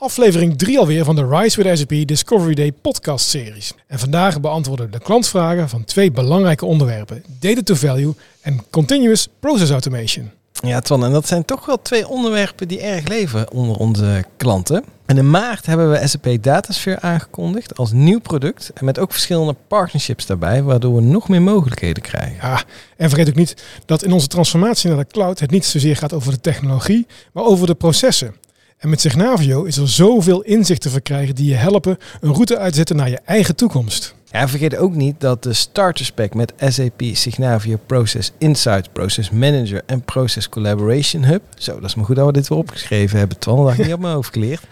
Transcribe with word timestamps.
Aflevering 0.00 0.58
3 0.58 0.78
alweer 0.78 1.04
van 1.04 1.16
de 1.16 1.26
Rise 1.26 1.62
with 1.62 1.78
SAP 1.78 2.06
Discovery 2.06 2.54
Day 2.54 2.72
podcast 2.72 3.28
series. 3.28 3.72
En 3.86 3.98
vandaag 3.98 4.40
beantwoorden 4.40 4.86
we 4.86 4.92
de 4.92 4.98
klantvragen 4.98 5.68
van 5.68 5.84
twee 5.84 6.10
belangrijke 6.10 6.64
onderwerpen. 6.64 7.24
Data 7.40 7.62
to 7.62 7.74
Value 7.74 8.14
en 8.40 8.60
Continuous 8.70 9.28
Process 9.40 9.70
Automation. 9.70 10.30
Ja, 10.52 10.80
Twan, 10.80 11.04
en 11.04 11.12
dat 11.12 11.26
zijn 11.26 11.44
toch 11.44 11.66
wel 11.66 11.82
twee 11.82 12.08
onderwerpen 12.08 12.68
die 12.68 12.80
erg 12.80 13.08
leven 13.08 13.52
onder 13.52 13.76
onze 13.76 14.24
klanten. 14.36 14.84
En 15.06 15.18
in 15.18 15.30
maart 15.30 15.66
hebben 15.66 15.90
we 15.90 16.06
SAP 16.06 16.36
Datasphere 16.40 17.00
aangekondigd 17.00 17.76
als 17.76 17.92
nieuw 17.92 18.20
product. 18.20 18.70
En 18.74 18.84
met 18.84 18.98
ook 18.98 19.12
verschillende 19.12 19.56
partnerships 19.68 20.26
daarbij, 20.26 20.62
waardoor 20.62 20.94
we 20.94 21.02
nog 21.02 21.28
meer 21.28 21.42
mogelijkheden 21.42 22.02
krijgen. 22.02 22.36
Ja, 22.40 22.62
en 22.96 23.08
vergeet 23.08 23.28
ook 23.28 23.34
niet 23.34 23.62
dat 23.86 24.02
in 24.02 24.12
onze 24.12 24.26
transformatie 24.26 24.88
naar 24.88 24.98
de 24.98 25.06
cloud 25.06 25.38
het 25.38 25.50
niet 25.50 25.64
zozeer 25.64 25.96
gaat 25.96 26.12
over 26.12 26.32
de 26.32 26.40
technologie, 26.40 27.06
maar 27.32 27.44
over 27.44 27.66
de 27.66 27.74
processen. 27.74 28.34
En 28.80 28.88
met 28.88 29.00
Signavio 29.00 29.62
is 29.62 29.76
er 29.76 29.88
zoveel 29.88 30.42
inzicht 30.42 30.80
te 30.80 30.90
verkrijgen 30.90 31.34
die 31.34 31.48
je 31.48 31.54
helpen 31.54 31.98
een 32.20 32.32
route 32.32 32.58
uit 32.58 32.70
te 32.70 32.76
zetten 32.76 32.96
naar 32.96 33.10
je 33.10 33.20
eigen 33.24 33.56
toekomst. 33.56 34.14
Ja, 34.30 34.48
vergeet 34.48 34.76
ook 34.76 34.94
niet 34.94 35.14
dat 35.18 35.42
de 35.42 35.52
starter 35.52 36.04
spec 36.04 36.34
met 36.34 36.52
SAP 36.58 37.02
Signavio 37.12 37.78
Process 37.86 38.32
Insight, 38.38 38.92
Process 38.92 39.30
Manager 39.30 39.82
en 39.86 40.02
Process 40.02 40.48
Collaboration 40.48 41.24
Hub. 41.24 41.42
Zo, 41.58 41.74
dat 41.74 41.84
is 41.84 41.94
maar 41.94 42.04
goed 42.04 42.16
dat 42.16 42.26
we 42.26 42.32
dit 42.32 42.48
weer 42.48 42.58
opgeschreven 42.58 43.18
hebben. 43.18 43.38
Twan, 43.38 43.64
dat 43.64 43.72
ik 43.72 43.84
niet 43.84 43.92
op 43.92 44.00
mijn 44.00 44.14
hoofd 44.14 44.32
geleerd. 44.32 44.62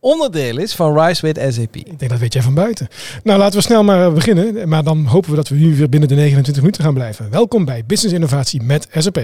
Onderdeel 0.00 0.58
is 0.58 0.74
van 0.74 1.00
Rise 1.00 1.26
with 1.26 1.54
SAP. 1.54 1.76
Ik 1.76 1.98
denk 1.98 2.10
dat 2.10 2.20
weet 2.20 2.32
jij 2.32 2.42
van 2.42 2.54
buiten. 2.54 2.88
Nou, 3.22 3.38
laten 3.38 3.58
we 3.58 3.64
snel 3.64 3.84
maar 3.84 4.12
beginnen. 4.12 4.68
Maar 4.68 4.84
dan 4.84 5.06
hopen 5.06 5.30
we 5.30 5.36
dat 5.36 5.48
we 5.48 5.56
nu 5.56 5.76
weer 5.76 5.88
binnen 5.88 6.08
de 6.08 6.14
29 6.14 6.62
minuten 6.62 6.84
gaan 6.84 6.94
blijven. 6.94 7.30
Welkom 7.30 7.64
bij 7.64 7.84
Business 7.86 8.14
Innovatie 8.14 8.62
met 8.62 8.88
SAP. 8.92 9.18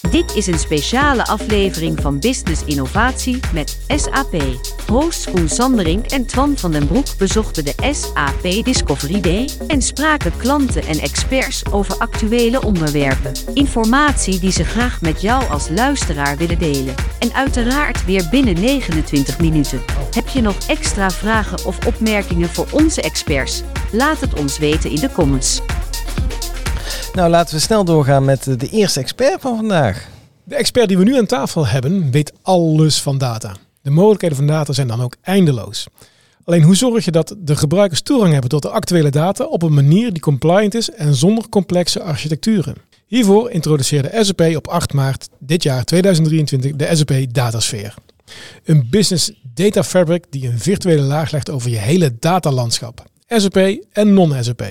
Dit 0.00 0.34
is 0.34 0.46
een 0.46 0.58
speciale 0.58 1.26
aflevering 1.26 2.00
van 2.00 2.18
Business 2.18 2.64
Innovatie 2.64 3.40
met 3.52 3.78
SAP. 3.88 4.36
Hosts 4.86 5.30
Koen 5.30 5.48
Sanderink 5.48 6.06
en 6.06 6.26
Twan 6.26 6.56
van 6.56 6.72
den 6.72 6.86
Broek 6.86 7.06
bezochten 7.18 7.64
de 7.64 7.74
SAP 7.90 8.64
Discovery 8.64 9.20
Day 9.20 9.48
en 9.66 9.82
spraken 9.82 10.32
klanten 10.36 10.82
en 10.82 10.98
experts 10.98 11.62
over 11.72 11.98
actuele 11.98 12.62
onderwerpen. 12.62 13.32
Informatie 13.54 14.38
die 14.38 14.52
ze 14.52 14.64
graag 14.64 15.00
met 15.00 15.20
jou 15.20 15.50
als 15.50 15.68
luisteraar 15.68 16.36
willen 16.36 16.58
delen. 16.58 16.94
En 17.18 17.34
uiteraard 17.34 18.04
weer 18.04 18.26
binnen 18.30 18.60
29 18.60 19.38
minuten. 19.38 19.82
Heb 20.10 20.28
je 20.28 20.40
nog 20.40 20.56
extra 20.66 21.10
vragen 21.10 21.66
of 21.66 21.86
opmerkingen 21.86 22.48
voor 22.48 22.66
onze 22.70 23.02
experts? 23.02 23.62
Laat 23.92 24.20
het 24.20 24.40
ons 24.40 24.58
weten 24.58 24.90
in 24.90 25.00
de 25.00 25.12
comments. 25.12 25.60
Nou, 27.14 27.30
laten 27.30 27.54
we 27.54 27.60
snel 27.60 27.84
doorgaan 27.84 28.24
met 28.24 28.46
eh, 28.46 28.56
de 28.56 28.68
eerste 28.68 29.00
expert 29.00 29.40
van 29.40 29.56
vandaag. 29.56 30.08
De 30.44 30.54
expert 30.54 30.88
die 30.88 30.98
we 30.98 31.04
nu 31.04 31.16
aan 31.16 31.26
tafel 31.26 31.66
hebben, 31.66 32.10
weet 32.10 32.32
alles 32.42 33.02
van 33.02 33.18
data. 33.18 33.56
De 33.82 33.90
mogelijkheden 33.90 34.36
van 34.36 34.46
data 34.46 34.72
zijn 34.72 34.86
dan 34.86 35.02
ook 35.02 35.16
eindeloos. 35.22 35.86
Alleen 36.44 36.62
hoe 36.62 36.76
zorg 36.76 37.04
je 37.04 37.10
dat 37.10 37.34
de 37.38 37.56
gebruikers 37.56 38.02
toegang 38.02 38.32
hebben 38.32 38.50
tot 38.50 38.62
de 38.62 38.70
actuele 38.70 39.10
data 39.10 39.44
op 39.44 39.62
een 39.62 39.74
manier 39.74 40.12
die 40.12 40.22
compliant 40.22 40.74
is 40.74 40.90
en 40.90 41.14
zonder 41.14 41.48
complexe 41.48 42.02
architecturen? 42.02 42.74
Hiervoor 43.06 43.50
introduceerde 43.50 44.24
SAP 44.24 44.40
op 44.40 44.68
8 44.68 44.92
maart 44.92 45.28
dit 45.38 45.62
jaar 45.62 45.84
2023 45.84 46.76
de 46.76 46.96
SAP 46.96 47.34
Datasphere. 47.34 47.92
Een 48.64 48.86
business 48.90 49.32
data 49.54 49.84
fabric 49.84 50.24
die 50.30 50.48
een 50.48 50.58
virtuele 50.58 51.02
laag 51.02 51.30
legt 51.30 51.50
over 51.50 51.70
je 51.70 51.76
hele 51.76 52.16
datalandschap. 52.18 53.04
SAP 53.26 53.56
en 53.92 54.14
non-SAP. 54.14 54.62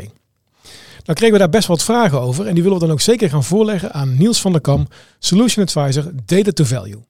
Nou 1.08 1.19
kregen 1.19 1.38
we 1.38 1.44
daar 1.44 1.50
best 1.50 1.67
wat 1.67 1.83
vragen 1.83 2.22
over 2.22 2.47
en 2.47 2.53
die 2.53 2.63
willen 2.63 2.80
we 2.80 2.86
dan 2.86 2.94
ook 2.94 3.02
zeker 3.02 3.30
gaan 3.30 3.44
voorleggen 3.44 3.94
aan 3.94 4.17
Niels 4.17 4.41
van 4.41 4.52
der 4.52 4.61
Kam, 4.61 4.88
Solution 5.19 5.66
Advisor 5.66 6.11
Data 6.25 6.52
to 6.52 6.64
Value. 6.64 7.03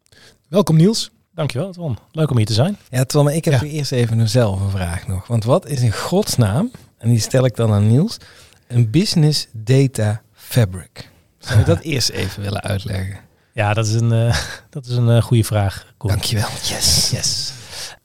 Welkom 0.47 0.75
Niels. 0.75 1.11
Dankjewel 1.33 1.71
Tom, 1.71 1.97
leuk 2.11 2.29
om 2.29 2.37
hier 2.37 2.45
te 2.45 2.53
zijn. 2.53 2.77
Ja 2.89 3.05
Tom, 3.05 3.23
maar 3.23 3.33
ik 3.33 3.45
heb 3.45 3.61
ja. 3.61 3.67
eerst 3.67 3.91
even 3.91 4.29
zelf 4.29 4.61
een 4.61 4.69
vraag 4.69 5.07
nog. 5.07 5.27
Want 5.27 5.43
wat 5.43 5.67
is 5.67 5.81
in 5.81 5.91
godsnaam, 5.91 6.71
en 6.97 7.09
die 7.09 7.19
stel 7.19 7.45
ik 7.45 7.55
dan 7.55 7.71
aan 7.71 7.87
Niels, 7.87 8.17
een 8.67 8.89
business 8.89 9.47
data 9.51 10.21
fabric? 10.33 11.09
Zou 11.37 11.59
je 11.59 11.65
dat 11.65 11.79
eerst 11.93 12.09
even 12.09 12.41
willen 12.41 12.61
uitleggen? 12.61 13.19
Ja, 13.53 13.73
dat 13.73 13.87
is 13.87 13.93
een, 13.93 14.11
uh, 14.11 14.37
dat 14.69 14.85
is 14.85 14.95
een 14.95 15.07
uh, 15.07 15.21
goede 15.21 15.43
vraag. 15.43 15.85
Cool. 15.97 16.13
Dankjewel. 16.13 16.49
Yes. 16.49 17.09
yes. 17.11 17.51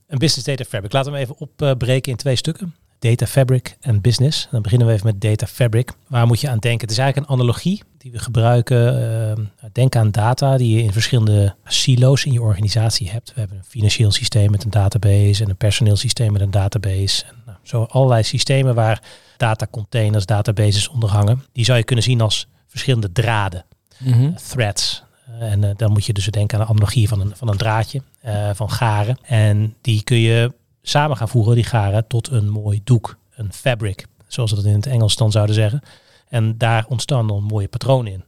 Een 0.07 0.19
business 0.19 0.47
data 0.47 0.65
fabric. 0.65 0.93
Laten 0.93 1.13
we 1.13 1.19
hem 1.19 1.27
even 1.29 1.49
opbreken 1.69 2.13
in 2.13 2.19
twee 2.19 2.37
stukken. 2.37 2.75
Data 3.03 3.27
Fabric 3.27 3.77
en 3.81 4.01
Business. 4.01 4.49
Dan 4.51 4.63
beginnen 4.63 4.87
we 4.87 4.93
even 4.93 5.07
met 5.07 5.21
Data 5.21 5.47
Fabric. 5.47 5.93
Waar 6.07 6.27
moet 6.27 6.41
je 6.41 6.49
aan 6.49 6.59
denken? 6.59 6.81
Het 6.81 6.91
is 6.91 6.99
eigenlijk 6.99 7.29
een 7.29 7.37
analogie 7.37 7.83
die 7.99 8.13
we 8.13 8.19
gebruiken. 8.19 9.01
Uh, 9.01 9.45
denk 9.73 9.97
aan 9.97 10.11
data 10.11 10.57
die 10.57 10.77
je 10.77 10.83
in 10.83 10.93
verschillende 10.93 11.55
silo's 11.65 12.25
in 12.25 12.33
je 12.33 12.43
organisatie 12.43 13.11
hebt. 13.11 13.33
We 13.35 13.41
hebben 13.41 13.59
een 13.59 13.65
financieel 13.65 14.11
systeem 14.11 14.51
met 14.51 14.65
een 14.65 14.71
database 14.71 15.43
en 15.43 15.51
een 15.51 15.57
personeelsysteem 15.57 16.33
met 16.33 16.41
een 16.41 16.51
database. 16.51 17.25
En, 17.25 17.35
nou, 17.47 17.59
zo 17.63 17.83
allerlei 17.83 18.23
systemen 18.23 18.75
waar 18.75 19.03
datacontainers, 19.37 20.27
databases 20.27 20.89
onder 20.89 21.09
hangen. 21.09 21.45
Die 21.53 21.65
zou 21.65 21.79
je 21.79 21.85
kunnen 21.85 22.05
zien 22.05 22.21
als 22.21 22.47
verschillende 22.67 23.13
draden, 23.13 23.65
mm 23.99 24.13
-hmm. 24.13 24.37
threads. 24.49 25.03
En 25.41 25.63
uh, 25.63 25.71
dan 25.77 25.93
moet 25.93 26.05
je 26.05 26.13
dus 26.13 26.27
denken 26.27 26.59
aan 26.59 26.65
de 26.65 26.71
analogie 26.71 27.09
van 27.09 27.21
een, 27.21 27.33
van 27.37 27.49
een 27.49 27.57
draadje, 27.57 28.03
uh, 28.25 28.51
van 28.55 28.71
garen. 28.71 29.17
En 29.23 29.75
die 29.81 30.03
kun 30.03 30.19
je 30.19 30.53
samen 30.83 31.17
gaan 31.17 31.29
voegen, 31.29 31.55
die 31.55 31.65
garen, 31.65 32.07
tot 32.07 32.31
een 32.31 32.49
mooi 32.49 32.81
doek, 32.85 33.17
een 33.35 33.53
fabric, 33.53 34.07
zoals 34.27 34.51
we 34.51 34.57
dat 34.57 34.65
in 34.65 34.75
het 34.75 34.87
Engels 34.87 35.17
dan 35.17 35.31
zouden 35.31 35.55
zeggen. 35.55 35.83
En 36.29 36.59
daar 36.59 36.87
ontstaan 36.89 37.27
dan 37.27 37.43
mooie 37.43 37.69
patronen 37.69 38.13
in. 38.13 38.25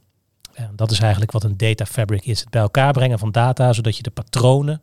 En 0.53 0.71
dat 0.75 0.91
is 0.91 0.99
eigenlijk 0.99 1.31
wat 1.31 1.43
een 1.43 1.57
data 1.57 1.85
fabric 1.85 2.25
is. 2.25 2.39
Het 2.39 2.49
bij 2.49 2.61
elkaar 2.61 2.93
brengen 2.93 3.19
van 3.19 3.31
data, 3.31 3.73
zodat 3.73 3.97
je 3.97 4.03
de 4.03 4.09
patronen 4.09 4.81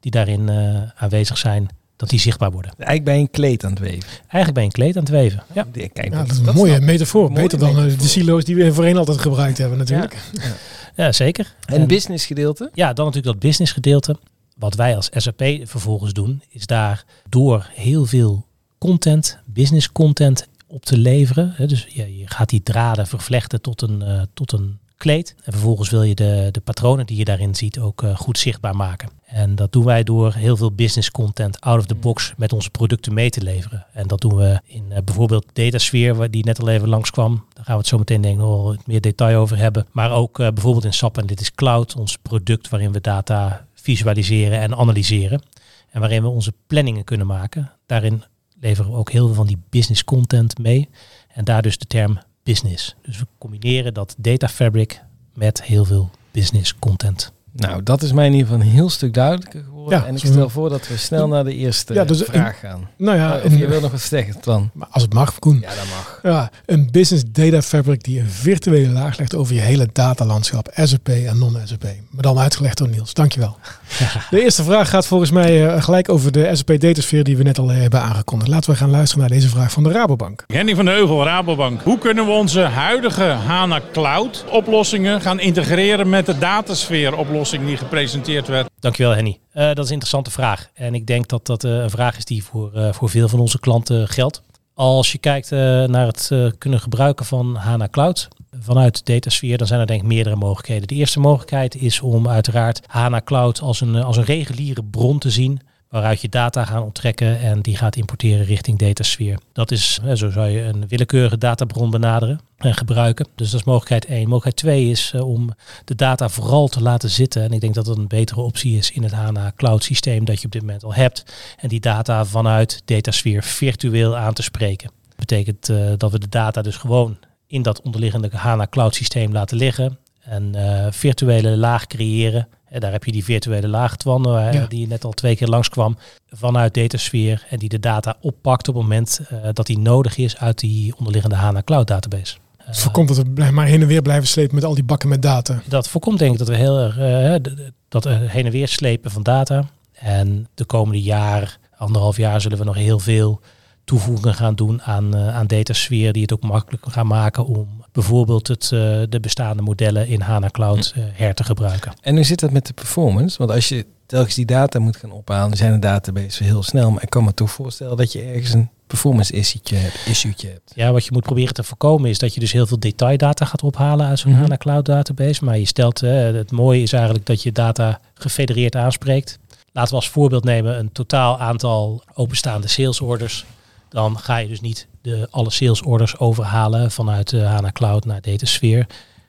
die 0.00 0.10
daarin 0.10 0.48
uh, 0.48 0.82
aanwezig 0.94 1.38
zijn, 1.38 1.68
dat 1.96 2.08
die 2.08 2.20
zichtbaar 2.20 2.50
worden. 2.50 2.70
Eigenlijk 2.70 3.04
bij 3.04 3.18
een 3.18 3.30
kleed 3.30 3.64
aan 3.64 3.70
het 3.70 3.78
weven. 3.78 4.08
Eigenlijk 4.20 4.54
bij 4.54 4.64
een 4.64 4.70
kleed 4.70 4.96
aan 4.96 5.02
het 5.02 5.12
weven. 5.12 5.42
Ja, 5.52 5.66
ja, 5.72 5.88
kijk, 5.88 6.12
ja 6.12 6.24
dat, 6.24 6.30
is 6.30 6.38
een 6.38 6.54
mooie 6.54 6.80
metafoor. 6.80 7.30
Mooie 7.30 7.42
Beter 7.42 7.58
dan 7.58 7.74
metafoor. 7.74 7.98
de 7.98 8.08
silo's 8.08 8.44
die 8.44 8.56
we 8.56 8.72
voorheen 8.72 8.96
altijd 8.96 9.18
gebruikt 9.18 9.58
hebben 9.58 9.78
natuurlijk. 9.78 10.16
Ja, 10.32 10.52
ja 10.94 11.12
zeker. 11.12 11.54
En, 11.64 11.80
en 11.80 11.86
business 11.86 12.26
gedeelte? 12.26 12.70
Ja, 12.74 12.92
dan 12.92 13.04
natuurlijk 13.04 13.32
dat 13.32 13.42
business 13.42 13.72
gedeelte. 13.72 14.16
Wat 14.62 14.74
wij 14.74 14.96
als 14.96 15.10
SAP 15.12 15.42
vervolgens 15.62 16.12
doen, 16.12 16.42
is 16.48 16.66
daar 16.66 17.04
door 17.28 17.70
heel 17.74 18.06
veel 18.06 18.46
content, 18.78 19.38
business 19.44 19.92
content 19.92 20.48
op 20.66 20.84
te 20.84 20.98
leveren. 20.98 21.68
Dus 21.68 21.86
je, 21.88 22.18
je 22.18 22.30
gaat 22.30 22.48
die 22.48 22.62
draden 22.62 23.06
vervlechten 23.06 23.60
tot 23.60 23.82
een, 23.82 24.02
uh, 24.02 24.22
tot 24.34 24.52
een 24.52 24.78
kleed. 24.96 25.34
En 25.44 25.52
vervolgens 25.52 25.90
wil 25.90 26.02
je 26.02 26.14
de, 26.14 26.48
de 26.52 26.60
patronen 26.60 27.06
die 27.06 27.16
je 27.16 27.24
daarin 27.24 27.54
ziet 27.54 27.78
ook 27.78 28.02
uh, 28.02 28.16
goed 28.16 28.38
zichtbaar 28.38 28.76
maken. 28.76 29.08
En 29.24 29.54
dat 29.54 29.72
doen 29.72 29.84
wij 29.84 30.02
door 30.02 30.32
heel 30.32 30.56
veel 30.56 30.72
business 30.72 31.10
content 31.10 31.60
out 31.60 31.78
of 31.78 31.86
the 31.86 31.94
box 31.94 32.32
met 32.36 32.52
onze 32.52 32.70
producten 32.70 33.14
mee 33.14 33.30
te 33.30 33.42
leveren. 33.42 33.86
En 33.92 34.06
dat 34.06 34.20
doen 34.20 34.36
we 34.36 34.60
in 34.64 34.84
uh, 34.90 34.96
bijvoorbeeld 35.04 35.46
Datasphere, 35.52 36.30
die 36.30 36.44
net 36.44 36.60
al 36.60 36.68
even 36.68 36.88
langskwam. 36.88 37.34
Daar 37.52 37.64
gaan 37.64 37.74
we 37.74 37.80
het 37.80 37.88
zo 37.88 37.98
meteen 37.98 38.20
denk 38.20 38.34
ik 38.34 38.40
nog 38.40 38.86
meer 38.86 39.00
detail 39.00 39.40
over 39.40 39.56
hebben. 39.56 39.86
Maar 39.90 40.12
ook 40.12 40.36
bijvoorbeeld 40.36 40.84
in 40.84 40.92
SAP 40.92 41.18
en 41.18 41.26
dit 41.26 41.40
is 41.40 41.54
Cloud, 41.54 41.96
ons 41.96 42.16
product 42.16 42.68
waarin 42.68 42.92
we 42.92 43.00
data 43.00 43.66
visualiseren 43.82 44.60
en 44.60 44.76
analyseren. 44.76 45.42
En 45.90 46.00
waarin 46.00 46.22
we 46.22 46.28
onze 46.28 46.52
planningen 46.66 47.04
kunnen 47.04 47.26
maken. 47.26 47.72
Daarin 47.86 48.24
leveren 48.60 48.90
we 48.90 48.96
ook 48.96 49.10
heel 49.10 49.26
veel 49.26 49.34
van 49.34 49.46
die 49.46 49.62
business 49.70 50.04
content 50.04 50.58
mee. 50.58 50.88
En 51.28 51.44
daar 51.44 51.62
dus 51.62 51.78
de 51.78 51.86
term 51.86 52.18
business. 52.42 52.96
Dus 53.02 53.18
we 53.18 53.26
combineren 53.38 53.94
dat 53.94 54.14
data 54.18 54.48
fabric 54.48 55.02
met 55.34 55.62
heel 55.62 55.84
veel 55.84 56.10
business 56.30 56.78
content. 56.78 57.32
Nou, 57.52 57.82
dat 57.82 58.02
is 58.02 58.12
mij 58.12 58.26
in 58.26 58.32
ieder 58.32 58.46
geval 58.46 58.62
een 58.62 58.72
heel 58.72 58.90
stuk 58.90 59.14
duidelijker 59.14 59.62
geworden. 59.64 59.98
Ja, 59.98 60.06
en 60.06 60.14
ik 60.14 60.20
stel 60.24 60.48
voor 60.48 60.68
dat 60.68 60.88
we 60.88 60.96
snel 60.96 61.28
naar 61.28 61.44
de 61.44 61.54
eerste 61.54 61.94
ja, 61.94 62.04
dus 62.04 62.22
vraag 62.22 62.58
gaan. 62.58 62.88
Nou 62.96 63.16
ja, 63.16 63.40
of 63.44 63.56
je 63.56 63.66
wil 63.66 63.80
nog 63.80 63.90
wat 63.90 64.00
zeggen, 64.00 64.34
dan. 64.40 64.70
Maar 64.72 64.88
als 64.90 65.02
het 65.02 65.12
mag, 65.14 65.38
Koen. 65.38 65.58
Ja, 65.60 65.68
dat 65.68 65.84
mag. 65.84 66.20
Ja, 66.22 66.50
een 66.66 66.88
business 66.90 67.24
data 67.32 67.62
fabric 67.62 68.04
die 68.04 68.20
een 68.20 68.28
virtuele 68.28 68.92
laag 68.92 69.18
legt 69.18 69.34
over 69.34 69.54
je 69.54 69.60
hele 69.60 69.88
datalandschap, 69.92 70.70
SAP 70.74 71.08
en 71.08 71.38
non-SAP. 71.38 71.84
Maar 72.10 72.22
dan 72.22 72.38
uitgelegd 72.38 72.78
door 72.78 72.88
Niels. 72.88 73.14
Dankjewel. 73.14 73.56
De 74.30 74.42
eerste 74.42 74.62
vraag 74.62 74.88
gaat 74.88 75.06
volgens 75.06 75.30
mij 75.30 75.74
uh, 75.74 75.82
gelijk 75.82 76.08
over 76.08 76.32
de 76.32 76.50
SAP 76.52 76.80
datasfeer 76.80 77.24
die 77.24 77.36
we 77.36 77.42
net 77.42 77.58
al 77.58 77.68
hebben 77.68 78.00
aangekondigd. 78.00 78.50
Laten 78.50 78.70
we 78.70 78.76
gaan 78.76 78.90
luisteren 78.90 79.20
naar 79.20 79.38
deze 79.38 79.48
vraag 79.48 79.72
van 79.72 79.82
de 79.82 79.92
Rabobank. 79.92 80.44
Henny 80.46 80.74
van 80.74 80.84
de 80.84 80.90
Heuvel, 80.90 81.24
Rabobank. 81.24 81.82
Hoe 81.82 81.98
kunnen 81.98 82.24
we 82.24 82.30
onze 82.30 82.60
huidige 82.60 83.24
HANA 83.24 83.80
Cloud 83.92 84.44
oplossingen 84.50 85.20
gaan 85.20 85.40
integreren 85.40 86.08
met 86.08 86.26
de 86.26 86.38
datasfeer 86.38 87.16
die 87.50 87.76
gepresenteerd 87.76 88.48
werd? 88.48 88.70
Dankjewel 88.80 89.14
Henny. 89.14 89.38
Uh, 89.54 89.64
dat 89.64 89.78
is 89.78 89.86
een 89.86 89.92
interessante 89.92 90.30
vraag. 90.30 90.68
En 90.74 90.94
ik 90.94 91.06
denk 91.06 91.28
dat 91.28 91.46
dat 91.46 91.64
uh, 91.64 91.82
een 91.82 91.90
vraag 91.90 92.16
is 92.16 92.24
die 92.24 92.44
voor, 92.44 92.70
uh, 92.74 92.92
voor 92.92 93.08
veel 93.08 93.28
van 93.28 93.40
onze 93.40 93.60
klanten 93.60 94.08
geldt. 94.08 94.42
Als 94.74 95.12
je 95.12 95.18
kijkt 95.18 95.50
naar 95.50 96.06
het 96.06 96.30
kunnen 96.58 96.80
gebruiken 96.80 97.24
van 97.24 97.54
HANA 97.54 97.88
Cloud 97.88 98.28
vanuit 98.60 99.06
Datasphere, 99.06 99.56
dan 99.56 99.66
zijn 99.66 99.80
er 99.80 99.86
denk 99.86 100.00
ik 100.00 100.06
meerdere 100.06 100.36
mogelijkheden. 100.36 100.88
De 100.88 100.94
eerste 100.94 101.20
mogelijkheid 101.20 101.74
is 101.74 102.00
om 102.00 102.28
uiteraard 102.28 102.80
HANA 102.86 103.20
Cloud 103.24 103.60
als 103.60 103.80
een, 103.80 103.96
als 103.96 104.16
een 104.16 104.24
reguliere 104.24 104.84
bron 104.84 105.18
te 105.18 105.30
zien 105.30 105.60
waaruit 105.92 106.20
je 106.20 106.28
data 106.28 106.64
gaan 106.64 106.82
onttrekken 106.82 107.40
en 107.40 107.60
die 107.60 107.76
gaat 107.76 107.96
importeren 107.96 108.44
richting 108.44 108.78
DataSphere. 108.78 109.38
Dat 109.52 109.70
is, 109.70 109.98
zo 110.14 110.30
zou 110.30 110.48
je 110.48 110.62
een 110.62 110.88
willekeurige 110.88 111.38
databron 111.38 111.90
benaderen 111.90 112.40
en 112.56 112.74
gebruiken. 112.74 113.26
Dus 113.34 113.50
dat 113.50 113.60
is 113.60 113.66
mogelijkheid 113.66 114.04
1. 114.04 114.28
Mogelijkheid 114.28 114.56
2 114.56 114.90
is 114.90 115.12
eh, 115.14 115.28
om 115.28 115.50
de 115.84 115.94
data 115.94 116.28
vooral 116.28 116.68
te 116.68 116.82
laten 116.82 117.10
zitten. 117.10 117.42
En 117.42 117.52
ik 117.52 117.60
denk 117.60 117.74
dat 117.74 117.84
dat 117.84 117.96
een 117.96 118.08
betere 118.08 118.40
optie 118.40 118.76
is 118.76 118.90
in 118.90 119.02
het 119.02 119.12
HANA 119.12 119.52
Cloud 119.56 119.84
systeem 119.84 120.24
dat 120.24 120.40
je 120.40 120.46
op 120.46 120.52
dit 120.52 120.60
moment 120.60 120.84
al 120.84 120.94
hebt. 120.94 121.24
En 121.56 121.68
die 121.68 121.80
data 121.80 122.24
vanuit 122.24 122.82
DataSphere 122.84 123.42
virtueel 123.42 124.16
aan 124.16 124.34
te 124.34 124.42
spreken. 124.42 124.90
Dat 125.08 125.16
betekent 125.16 125.68
eh, 125.68 125.92
dat 125.96 126.12
we 126.12 126.18
de 126.18 126.28
data 126.28 126.62
dus 126.62 126.76
gewoon 126.76 127.18
in 127.46 127.62
dat 127.62 127.82
onderliggende 127.82 128.28
HANA 128.32 128.66
Cloud 128.70 128.94
systeem 128.94 129.32
laten 129.32 129.56
liggen. 129.56 129.98
En 130.22 130.52
uh, 130.56 130.86
virtuele 130.90 131.56
laag 131.56 131.86
creëren. 131.86 132.48
En 132.72 132.80
daar 132.80 132.92
heb 132.92 133.04
je 133.04 133.12
die 133.12 133.24
virtuele 133.24 133.68
laag, 133.68 133.96
Twan, 133.96 134.28
uh, 134.36 134.52
Ja. 134.52 134.66
die 134.66 134.86
net 134.86 135.04
al 135.04 135.12
twee 135.12 135.36
keer 135.36 135.48
langskwam 135.48 135.96
vanuit 136.30 136.74
Datasphere. 136.74 137.38
En 137.50 137.58
die 137.58 137.68
de 137.68 137.80
data 137.80 138.16
oppakt 138.20 138.68
op 138.68 138.74
het 138.74 138.82
moment 138.82 139.20
uh, 139.32 139.38
dat 139.52 139.66
die 139.66 139.78
nodig 139.78 140.16
is 140.16 140.36
uit 140.36 140.58
die 140.58 140.94
onderliggende 140.96 141.36
HANA 141.36 141.62
Cloud 141.64 141.86
database. 141.86 142.36
Het 142.56 142.78
voorkomt 142.78 143.08
dat 143.08 143.16
we 143.34 143.50
maar 143.50 143.66
heen 143.66 143.80
en 143.80 143.86
weer 143.86 144.02
blijven 144.02 144.28
slepen 144.28 144.54
met 144.54 144.64
al 144.64 144.74
die 144.74 144.84
bakken 144.84 145.08
met 145.08 145.22
data. 145.22 145.62
Dat 145.68 145.88
voorkomt 145.88 146.18
denk 146.18 146.32
ik 146.32 146.38
dat 146.38 146.48
we 146.48 146.56
heel 146.56 146.78
erg 146.78 146.98
eh, 146.98 147.34
d- 147.34 147.70
dat 147.88 148.04
heen 148.08 148.44
en 148.46 148.52
weer 148.52 148.68
slepen 148.68 149.10
van 149.10 149.22
data. 149.22 149.64
En 149.92 150.48
de 150.54 150.64
komende 150.64 151.02
jaar, 151.02 151.58
anderhalf 151.76 152.16
jaar, 152.16 152.40
zullen 152.40 152.58
we 152.58 152.64
nog 152.64 152.74
heel 152.74 152.98
veel 152.98 153.40
toevoegingen 153.84 154.34
gaan 154.34 154.54
doen 154.54 154.82
aan, 154.82 155.14
eh 155.14 155.36
aan 155.36 155.46
datasfeer 155.46 156.12
die 156.12 156.22
het 156.22 156.32
ook 156.32 156.42
makkelijk 156.42 156.84
gaan 156.88 157.06
maken 157.06 157.46
om 157.46 157.68
bijvoorbeeld 157.92 158.48
het, 158.48 158.62
eh, 158.62 158.70
de 159.08 159.18
bestaande 159.20 159.62
modellen 159.62 160.08
in 160.08 160.20
HANA 160.20 160.48
Cloud 160.48 160.92
eh, 160.96 161.02
her 161.12 161.34
te 161.34 161.44
gebruiken. 161.44 161.92
En 162.00 162.14
hoe 162.14 162.24
zit 162.24 162.40
dat 162.40 162.50
met 162.50 162.66
de 162.66 162.72
performance? 162.72 163.38
Want 163.38 163.50
als 163.50 163.68
je 163.68 163.86
telkens 164.06 164.34
die 164.34 164.46
data 164.46 164.78
moet 164.78 164.96
gaan 164.96 165.10
ophalen, 165.12 165.56
zijn 165.56 165.72
de 165.72 165.78
databases 165.78 166.38
heel 166.38 166.62
snel. 166.62 166.90
Maar 166.90 167.02
ik 167.02 167.10
kan 167.10 167.24
me 167.24 167.34
toch 167.34 167.50
voorstellen 167.50 167.96
dat 167.96 168.12
je 168.12 168.22
ergens 168.22 168.52
een 168.52 168.70
performance 168.86 169.32
issue'tje 169.32 169.76
hebt. 169.76 170.22
hebt. 170.42 170.72
Ja, 170.74 170.92
wat 170.92 171.04
je 171.04 171.10
moet 171.12 171.22
proberen 171.22 171.54
te 171.54 171.62
voorkomen 171.62 172.10
is 172.10 172.18
dat 172.18 172.34
je 172.34 172.40
dus 172.40 172.52
heel 172.52 172.66
veel 172.66 172.78
detaildata 172.78 173.44
gaat 173.44 173.62
ophalen 173.62 174.06
uit 174.06 174.18
zo'n 174.18 174.30
Mhm. 174.32 174.40
HANA 174.40 174.56
Cloud 174.56 174.84
database. 174.84 175.44
Maar 175.44 175.58
je 175.58 175.66
stelt, 175.66 176.00
het 176.00 176.50
mooie 176.50 176.82
is 176.82 176.92
eigenlijk 176.92 177.26
dat 177.26 177.42
je 177.42 177.52
data 177.52 178.00
gefedereerd 178.14 178.76
aanspreekt. 178.76 179.38
Laten 179.72 179.90
we 179.90 179.96
als 179.96 180.08
voorbeeld 180.08 180.44
nemen 180.44 180.78
een 180.78 180.92
totaal 180.92 181.38
aantal 181.40 182.02
openstaande 182.14 182.68
sales 182.68 183.00
orders. 183.00 183.44
Dan 183.92 184.18
ga 184.18 184.36
je 184.36 184.48
dus 184.48 184.60
niet 184.60 184.88
de, 185.02 185.28
alle 185.30 185.50
sales 185.50 185.82
orders 185.82 186.18
overhalen 186.18 186.90
vanuit 186.90 187.28
de 187.28 187.42
HANA 187.42 187.72
Cloud 187.72 188.04
naar 188.04 188.20
Datasphere. 188.20 188.86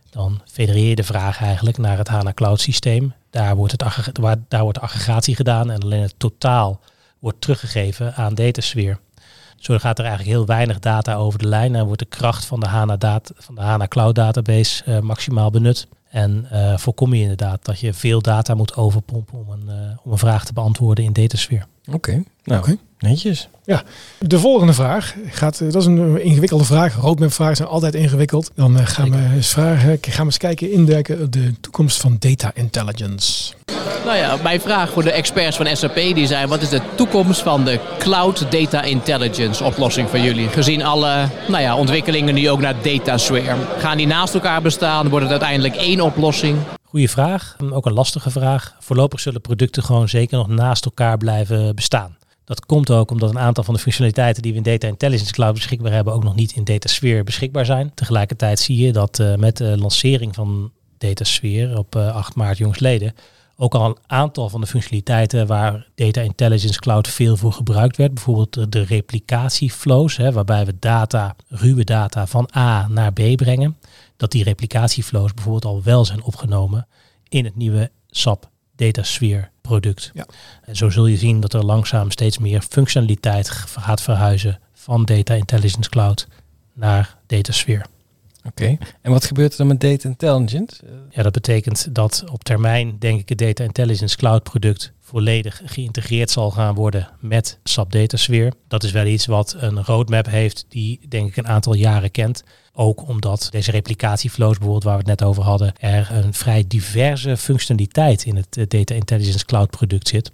Dan 0.10 0.42
federeer 0.45 0.89
je 0.89 0.95
de 0.95 1.04
vraag 1.04 1.42
eigenlijk 1.42 1.77
naar 1.77 1.98
het 1.98 2.07
HANA 2.07 2.33
Cloud 2.33 2.62
systeem. 2.62 3.13
Daar 3.30 3.56
wordt, 3.56 3.71
het 3.71 4.15
daar 4.48 4.62
wordt 4.62 4.77
de 4.77 4.83
aggregatie 4.83 5.36
gedaan 5.36 5.71
en 5.71 5.81
alleen 5.81 6.01
het 6.01 6.15
totaal 6.18 6.80
wordt 7.19 7.42
teruggegeven 7.42 8.15
aan 8.15 8.36
Datasphere. 8.36 8.98
Zo 9.56 9.77
gaat 9.77 10.00
er 10.00 10.06
eigenlijk 10.06 10.36
heel 10.36 10.45
weinig 10.45 10.80
data 10.80 11.16
over 11.16 11.39
de 11.39 11.48
lijn 11.48 11.75
en 11.75 11.86
wordt 11.86 12.00
de 12.00 12.06
kracht 12.06 12.45
van 12.45 12.59
de 12.59 12.68
HANA, 12.68 12.98
data, 12.98 13.33
van 13.38 13.56
de 13.56 13.62
HANA 13.62 13.88
Cloud 13.88 14.16
database 14.16 14.83
eh, 14.83 15.00
maximaal 15.00 15.50
benut. 15.50 15.88
En 16.09 16.45
eh, 16.50 16.77
voorkom 16.77 17.13
je 17.13 17.21
inderdaad 17.21 17.66
dat 17.66 17.80
je 17.80 17.94
veel 17.94 18.21
data 18.21 18.54
moet 18.54 18.75
overpompen 18.75 19.39
om 19.39 19.50
een, 19.50 19.69
eh, 19.69 19.82
om 20.04 20.12
een 20.12 20.18
vraag 20.18 20.45
te 20.45 20.54
beantwoorden 20.54 21.04
in 21.04 21.13
Datasphere. 21.13 21.63
Oké, 21.92 22.24
nou, 22.44 22.62
Oké. 22.62 22.78
netjes. 23.00 23.50
De 24.19 24.40
volgende 24.40 24.74
vraag 24.74 25.16
gaat, 25.28 25.60
eh, 25.60 25.72
dat 25.72 25.81
is 25.81 25.88
een 25.88 26.18
eh, 26.18 26.25
ingewikkelde 26.25 26.63
vraag. 26.63 26.95
Roadmap-vragen 26.95 27.56
zijn 27.56 27.68
altijd 27.68 27.95
ingewikkeld. 27.95 28.51
Dan 28.56 28.78
eh, 28.78 28.86
gaan, 28.86 29.12
we 29.12 29.36
eens 29.36 29.48
vragen, 29.48 29.98
gaan 30.01 30.16
we 30.18 30.24
eens 30.24 30.38
kijken 30.38 30.72
indekken 30.72 31.22
op 31.22 31.31
de 31.31 31.54
toekomst 31.62 32.01
van 32.01 32.16
data 32.19 32.51
intelligence. 32.54 33.54
Nou 34.06 34.18
ja, 34.18 34.38
mijn 34.44 34.62
vraag 34.62 34.92
voor 34.92 35.04
de 35.04 35.12
experts 35.12 35.57
van 35.57 35.75
SAP 35.75 35.95
die 35.95 36.28
zijn: 36.28 36.48
wat 36.48 36.62
is 36.62 36.69
de 36.69 36.81
toekomst 36.95 37.42
van 37.42 37.66
de 37.66 37.80
cloud 37.98 38.51
data 38.51 38.81
intelligence 38.81 39.63
oplossing 39.63 40.10
van 40.10 40.22
jullie? 40.22 40.48
Gezien 40.48 40.84
alle 40.84 41.30
nou 41.48 41.62
ja, 41.62 41.75
ontwikkelingen 41.75 42.34
nu 42.34 42.50
ook 42.50 42.62
naar 42.62 42.75
DataSphere. 42.81 43.56
Gaan 43.78 43.98
die 43.98 44.07
naast 44.07 44.34
elkaar 44.34 44.62
bestaan? 44.62 45.10
Wordt 45.10 45.24
het 45.24 45.31
uiteindelijk 45.31 45.75
één 45.75 46.01
oplossing? 46.01 46.57
Goeie 46.94 47.10
vraag, 47.10 47.56
ook 47.72 47.86
een 47.86 47.94
lastige 47.94 48.30
vraag. 48.31 48.75
Voorlopig 48.80 49.19
zullen 49.19 49.42
producten 49.42 49.84
gewoon 49.84 50.10
zeker 50.10 50.38
nog 50.38 50.48
naast 50.48 50.86
elkaar 50.86 51.18
blijven 51.18 51.75
bestaan. 51.75 52.18
Dat 52.45 52.66
komt 52.66 52.92
ook 52.92 53.12
omdat 53.12 53.30
een 53.30 53.40
aantal 53.40 53.63
van 53.63 53.74
de 53.74 53.80
functionaliteiten 53.80 54.42
die 54.42 54.51
we 54.51 54.57
in 54.57 54.63
Data 54.63 54.88
Intelligence 54.88 55.31
Cloud 55.31 55.54
beschikbaar 55.54 55.92
hebben, 55.92 56.13
ook 56.13 56.24
nog 56.24 56.36
niet 56.36 56.51
in 56.51 56.63
DataSphere 56.63 57.24
beschikbaar 57.24 57.66
zijn. 57.66 57.92
Tegelijkertijd 57.94 58.60
zie 58.60 58.78
je 58.86 58.92
dat 58.92 59.19
eh, 59.19 59.36
met 59.36 59.57
de 59.57 59.78
lancering 59.78 60.36
van 60.36 60.72
DataSphere 60.98 61.78
op 61.78 61.95
eh, 61.95 62.16
8 62.16 62.36
maart 62.36 62.57
jongsleden 62.57 63.13
ook 63.57 63.75
al 63.75 63.86
een 63.86 63.98
aantal 64.07 64.50
van 64.50 64.62
de 64.62 64.68
functionaliteiten 64.68 65.48
waar 65.48 65.88
Data 65.95 66.22
Intelligence 66.22 66.80
Cloud 66.80 67.07
veel 67.07 67.38
voor 67.38 67.54
gebruikt 67.54 67.98
werd. 67.98 68.13
Bijvoorbeeld 68.13 68.54
de- 68.54 68.69
de 68.69 68.81
replicatieflows, 68.84 70.18
hè, 70.18 70.31
waarbij 70.31 70.66
we 70.66 70.75
data, 70.80 71.36
ruwe 71.48 71.84
data 71.84 72.28
van 72.28 72.50
A 72.57 72.88
naar 72.88 73.13
B 73.13 73.36
brengen. 73.36 73.78
Dat 74.23 74.31
die 74.31 74.43
replicatieflows 74.43 75.33
bijvoorbeeld 75.33 75.65
al 75.65 75.83
wel 75.83 76.05
zijn 76.05 76.23
opgenomen 76.23 76.87
in 77.29 77.45
het 77.45 77.55
nieuwe 77.55 77.91
SAP 78.09 78.49
DataSphere 78.75 79.49
product. 79.61 80.11
Ja. 80.13 80.25
En 80.61 80.75
zo 80.75 80.89
zul 80.89 81.05
je 81.05 81.17
zien 81.17 81.39
dat 81.39 81.53
er 81.53 81.65
langzaam 81.65 82.11
steeds 82.11 82.37
meer 82.37 82.61
functionaliteit 82.61 83.49
gaat 83.49 84.01
verhuizen 84.01 84.59
van 84.73 85.05
Data 85.05 85.33
Intelligence 85.33 85.89
Cloud 85.89 86.27
naar 86.73 87.17
DataSphere. 87.27 87.85
Oké. 88.45 88.78
En 89.01 89.12
wat 89.12 89.25
gebeurt 89.25 89.51
er 89.51 89.57
dan 89.57 89.68
met 89.68 89.80
data 89.80 90.10
intelligence? 90.10 90.75
Ja, 91.10 91.24
dat 91.24 91.31
betekent 91.31 91.95
dat 91.95 92.24
op 92.31 92.44
termijn, 92.44 92.95
denk 93.00 93.19
ik, 93.19 93.30
het 93.30 93.38
Data 93.38 93.63
Intelligence 93.63 94.18
Cloud 94.18 94.44
product 94.44 94.94
volledig 95.00 95.62
geïntegreerd 95.66 96.31
zal 96.31 96.51
gaan 96.51 96.75
worden 96.75 97.10
met 97.19 97.60
SAP 97.63 97.92
DataSphere. 97.92 98.54
Dat 98.68 98.84
is 98.84 98.92
wel 98.92 99.06
iets 99.06 99.25
wat 99.25 99.56
een 99.57 99.84
roadmap 99.84 100.25
heeft 100.25 100.66
die, 100.69 101.00
denk 101.10 101.28
ik, 101.28 101.38
een 101.38 101.48
aantal 101.48 101.74
jaren 101.74 102.12
kent. 102.12 102.44
Ook 102.74 103.07
omdat 103.07 103.48
deze 103.51 103.72
replicatieflows, 103.72 104.54
bijvoorbeeld 104.54 104.84
waar 104.84 104.98
we 104.98 105.10
het 105.10 105.19
net 105.19 105.30
over 105.30 105.44
hadden, 105.44 105.74
er 105.80 106.10
een 106.12 106.34
vrij 106.34 106.63
diverse 106.68 107.38
functionaliteit 107.38 108.25
in 108.25 108.36
het 108.36 108.72
Data 108.72 108.95
Intelligence 108.95 109.45
Cloud 109.45 109.69
product 109.69 110.07
zit. 110.07 110.31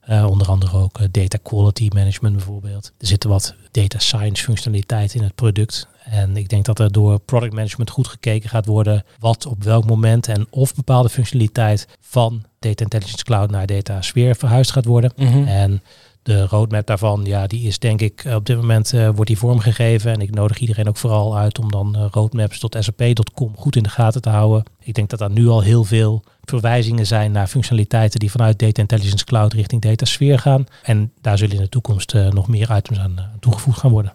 Eh, 0.00 0.26
onder 0.30 0.46
andere 0.48 0.76
ook 0.76 0.98
eh, 0.98 1.06
data 1.10 1.38
quality 1.42 1.88
management 1.94 2.36
bijvoorbeeld. 2.36 2.92
Er 2.98 3.06
zitten 3.06 3.30
wat 3.30 3.54
data 3.70 3.98
science 3.98 4.44
functionaliteit 4.44 5.14
in 5.14 5.22
het 5.22 5.34
product. 5.34 5.88
En 6.04 6.36
ik 6.36 6.48
denk 6.48 6.64
dat 6.64 6.78
er 6.78 6.92
door 6.92 7.18
product 7.18 7.52
management 7.52 7.90
goed 7.90 8.08
gekeken 8.08 8.48
gaat 8.48 8.66
worden 8.66 9.04
wat 9.18 9.46
op 9.46 9.62
welk 9.62 9.86
moment 9.86 10.28
en 10.28 10.46
of 10.50 10.74
bepaalde 10.74 11.08
functionaliteit 11.08 11.86
van 12.00 12.42
Data 12.58 12.82
Intelligence 12.82 13.24
Cloud 13.24 13.50
naar 13.50 13.66
Data 13.66 14.02
Sphere 14.02 14.34
verhuisd 14.34 14.70
gaat 14.70 14.84
worden. 14.84 15.12
Mhm. 15.16 15.46
En 15.46 15.82
de 16.22 16.46
roadmap 16.46 16.86
daarvan, 16.86 17.20
ja, 17.24 17.46
die 17.46 17.66
is 17.66 17.78
denk 17.78 18.00
ik 18.00 18.24
op 18.34 18.46
dit 18.46 18.56
moment 18.56 18.92
eh, 18.92 19.08
wordt 19.08 19.26
die 19.26 19.38
vormgegeven. 19.38 20.12
En 20.12 20.20
ik 20.20 20.34
nodig 20.34 20.58
iedereen 20.58 20.88
ook 20.88 20.96
vooral 20.96 21.36
uit 21.36 21.58
om 21.58 21.70
dan 21.70 21.96
eh, 21.96 22.04
roadmaps.sap.com 22.10 23.56
goed 23.56 23.76
in 23.76 23.82
de 23.82 23.88
gaten 23.88 24.22
te 24.22 24.28
houden. 24.28 24.64
Ik 24.80 24.94
denk 24.94 25.10
dat 25.10 25.18
daar 25.18 25.30
nu 25.30 25.48
al 25.48 25.60
heel 25.60 25.84
veel 25.84 26.24
verwijzingen 26.50 27.06
zijn 27.06 27.32
naar 27.32 27.46
functionaliteiten 27.46 28.20
die 28.20 28.30
vanuit 28.30 28.58
Data 28.58 28.80
Intelligence 28.80 29.24
Cloud 29.24 29.52
richting 29.52 29.82
Data 29.82 30.04
Sphere 30.04 30.38
gaan. 30.38 30.66
En 30.82 31.12
daar 31.20 31.38
zullen 31.38 31.56
in 31.56 31.62
de 31.62 31.68
toekomst 31.68 32.14
eh, 32.14 32.30
nog 32.30 32.48
meer 32.48 32.76
items 32.76 32.98
aan 32.98 33.18
eh, 33.18 33.24
toegevoegd 33.40 33.78
gaan 33.78 33.90
worden. 33.90 34.12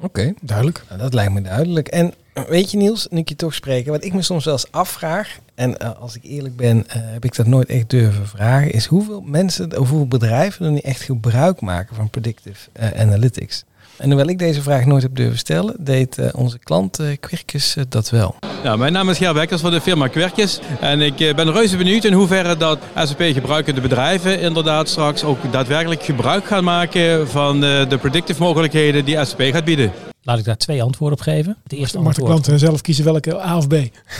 Oké, 0.00 0.34
Duidelijk. 0.42 0.82
nou, 0.88 1.00
dat 1.00 1.14
lijkt 1.14 1.32
me 1.32 1.42
duidelijk. 1.42 1.88
En 1.88 2.14
eh, 2.32 2.44
weet 2.44 2.70
je 2.70 2.76
Niels, 2.76 3.06
nu 3.10 3.18
ik 3.18 3.28
je 3.28 3.36
toch 3.36 3.54
spreken, 3.54 3.92
wat 3.92 4.04
ik 4.04 4.12
me 4.14 4.22
soms 4.22 4.44
wel 4.44 4.54
eens 4.54 4.72
afvraag, 4.72 5.38
en 5.54 5.78
eh, 5.78 6.00
als 6.00 6.16
ik 6.16 6.24
eerlijk 6.24 6.56
ben, 6.56 6.88
eh, 6.88 6.96
heb 7.02 7.24
ik 7.24 7.36
dat 7.36 7.46
nooit 7.46 7.68
echt 7.68 7.90
durven 7.90 8.26
vragen, 8.26 8.72
is 8.72 8.86
hoeveel 8.86 9.20
mensen 9.20 9.78
of 9.78 9.88
hoeveel 9.88 10.08
bedrijven 10.08 10.66
er 10.66 10.72
nu 10.72 10.78
echt 10.78 11.00
gebruik 11.00 11.60
maken 11.60 11.96
van 11.96 12.10
predictive 12.10 12.68
analytics. 12.96 13.64
En 13.98 14.08
hoewel 14.08 14.28
ik 14.28 14.38
deze 14.38 14.62
vraag 14.62 14.84
nooit 14.84 15.02
heb 15.02 15.14
durven 15.14 15.38
stellen, 15.38 15.74
deed 15.78 16.18
eh, 16.18 16.28
onze 16.34 16.58
klant 16.58 17.00
Quirkus 17.20 17.76
eh, 17.76 17.84
dat 17.88 18.10
wel. 18.10 18.34
Ja, 18.62 18.76
mijn 18.76 18.92
naam 18.92 19.10
is 19.10 19.18
Ger 19.18 19.34
Bekkers 19.34 19.60
van 19.60 19.70
de 19.70 19.80
firma 19.80 20.08
Querkjes. 20.08 20.60
En 20.80 21.00
ik 21.00 21.16
ben 21.16 21.52
reuze 21.52 21.76
benieuwd 21.76 22.04
in 22.04 22.12
hoeverre 22.12 22.56
dat 22.56 22.78
SAP 22.96 23.20
gebruikende 23.22 23.80
bedrijven 23.80 24.40
inderdaad 24.40 24.88
straks 24.88 25.24
ook 25.24 25.38
daadwerkelijk 25.52 26.02
gebruik 26.02 26.44
gaan 26.46 26.64
maken 26.64 27.28
van 27.28 27.64
eh, 27.64 27.88
de 27.88 27.98
predictive 27.98 28.42
mogelijkheden 28.42 29.04
die 29.04 29.24
SAP 29.24 29.40
gaat 29.42 29.64
bieden. 29.64 29.92
Laat 30.22 30.38
ik 30.38 30.44
daar 30.44 30.56
twee 30.56 30.82
antwoorden 30.82 31.18
op 31.18 31.24
geven. 31.24 31.56
Het 31.62 31.72
eerste 31.72 31.98
Mag 32.00 32.14
de 32.14 32.20
antwoord. 32.20 32.42
klant 32.42 32.60
eh, 32.62 32.66
zelf 32.68 32.80
kiezen 32.80 33.04
welke 33.04 33.40
A 33.42 33.56
of 33.56 33.66
B? 33.68 33.74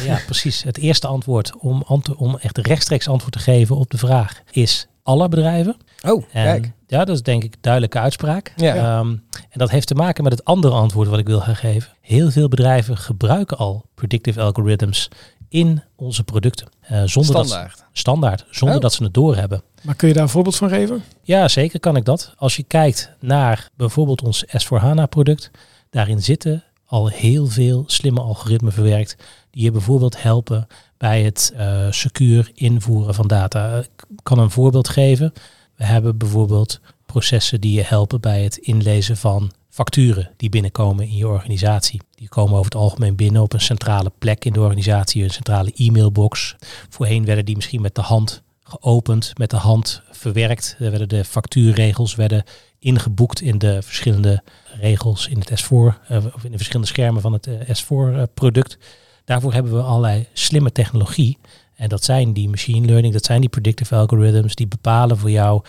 Ja, 0.05 0.19
precies. 0.27 0.63
Het 0.63 0.79
eerste 0.79 1.07
antwoord 1.07 1.53
om, 1.59 1.85
om 2.17 2.37
echt 2.41 2.59
rechtstreeks 2.59 3.09
antwoord 3.09 3.33
te 3.33 3.39
geven 3.39 3.77
op 3.77 3.91
de 3.91 3.99
vraag 3.99 4.41
is 4.51 4.87
alle 5.03 5.29
bedrijven. 5.29 5.77
Oh, 6.07 6.25
En 6.33 6.45
kijk. 6.45 6.73
ja, 6.87 7.05
dat 7.05 7.15
is 7.17 7.23
denk 7.23 7.45
ik 7.45 7.53
een 7.53 7.59
duidelijke 7.61 7.99
uitspraak. 7.99 8.53
Ja. 8.57 8.75
Ehm, 8.75 9.15
en 9.57 9.63
dat 9.63 9.71
heeft 9.71 9.87
te 9.87 9.95
maken 9.95 10.23
met 10.23 10.33
het 10.33 10.45
andere 10.45 10.75
antwoord 10.75 11.09
wat 11.09 11.19
ik 11.19 11.27
wil 11.27 11.41
gaan 11.41 11.57
geven. 11.57 11.93
Heel 12.01 12.31
veel 12.31 12.49
bedrijven 12.49 12.97
gebruiken 12.97 13.57
al 13.59 13.85
predictive 13.95 14.41
algorithms 14.41 15.09
in 15.49 15.83
onze 15.95 16.25
producten. 16.25 16.67
Eh, 16.81 17.03
zonder 17.05 17.33
Dat, 17.35 17.47
Standaard. 17.47 17.77
ze- 17.79 17.85
standaard, 17.93 18.45
zonder 18.51 18.77
Oh. 18.77 18.83
dat 18.83 18.93
ze 18.93 19.03
het 19.05 19.15
doorhebben. 19.15 19.63
Maar 19.83 19.95
kun 19.95 20.09
je 20.09 20.15
daar 20.15 20.23
een 20.23 20.29
voorbeeld 20.29 20.57
van 20.57 20.69
geven? 20.69 21.03
Ja, 21.23 21.49
zeker 21.49 21.81
kan 21.81 21.97
ik 21.97 22.05
dat. 22.05 22.33
Als 22.37 22.57
je 22.57 22.63
kijkt 22.63 23.11
naar 23.21 23.69
bijvoorbeeld 23.77 24.23
ons 24.23 24.45
S4HANA 24.47 25.09
product, 25.09 25.51
daarin 25.91 26.23
zitten 26.23 26.65
al 26.87 27.09
heel 27.09 27.47
veel 27.47 27.85
slimme 27.87 28.21
algoritmen 28.21 28.73
verwerkt 28.73 29.17
die 29.51 29.63
je 29.65 29.71
bijvoorbeeld 29.71 30.23
helpen 30.23 30.67
bij 30.99 31.23
het 31.23 31.53
eh, 31.57 31.87
secuur 31.91 32.51
invoeren 32.55 33.15
van 33.15 33.27
data. 33.27 33.77
Ik 33.79 33.89
kan 34.23 34.39
een 34.39 34.51
voorbeeld 34.51 34.89
geven. 34.89 35.33
We 35.77 35.85
hebben 35.85 36.17
bijvoorbeeld 36.19 36.81
processen 37.07 37.61
die 37.61 37.73
je 37.73 37.83
helpen 37.83 38.21
bij 38.21 38.43
het 38.43 38.57
inlezen 38.57 39.17
van 39.17 39.53
facturen 39.69 40.31
die 40.37 40.49
binnenkomen 40.49 41.05
in 41.05 41.17
je 41.17 41.29
organisatie. 41.29 42.01
Die 42.15 42.29
komen 42.29 42.53
over 42.53 42.65
het 42.65 42.75
algemeen 42.75 43.17
binnen 43.17 43.43
op 43.43 43.53
een 43.53 43.61
centrale 43.61 44.13
plek 44.19 44.45
in 44.45 44.53
de 44.53 44.61
organisatie, 44.61 45.23
een 45.23 45.31
centrale 45.31 45.73
e-mailbox. 45.75 46.57
Voorheen 46.89 47.25
werden 47.25 47.45
die 47.45 47.57
misschien 47.57 47.81
met 47.81 47.95
de 47.95 48.01
hand 48.01 48.43
geopend, 48.63 49.39
met 49.39 49.51
de 49.51 49.57
hand 49.57 50.03
verwerkt. 50.11 50.77
Er 50.79 50.91
werden 50.91 51.09
de 51.09 51.25
factuurregels 51.25 52.15
werden 52.15 52.45
ingeboekt 52.79 53.41
in 53.41 53.59
de 53.59 53.83
verschillende 53.83 54.43
regels 54.81 55.29
in 55.29 55.39
het 55.39 55.63
S4 55.63 55.67
uh, 55.71 55.89
of 56.35 56.45
in 56.45 56.51
de 56.51 56.57
verschillende 56.57 56.89
schermen 56.89 57.23
van 57.23 57.33
het 57.33 57.47
uh, 57.47 57.55
S4 57.55 58.33
product. 58.35 58.79
Daarvoor 59.25 59.53
hebben 59.53 59.73
we 59.73 59.83
allerlei 59.83 60.27
slimme 60.33 60.73
technologie. 60.73 61.39
En 61.75 61.89
dat 61.89 62.05
zijn 62.05 62.33
die 62.33 62.49
machine 62.49 62.87
learning, 62.87 63.13
dat 63.13 63.25
zijn 63.25 63.41
die 63.41 63.49
predictive 63.51 63.95
algorithms, 63.95 64.55
die 64.55 64.69
bepalen 64.69 65.19
voor 65.19 65.31
jou, 65.31 65.63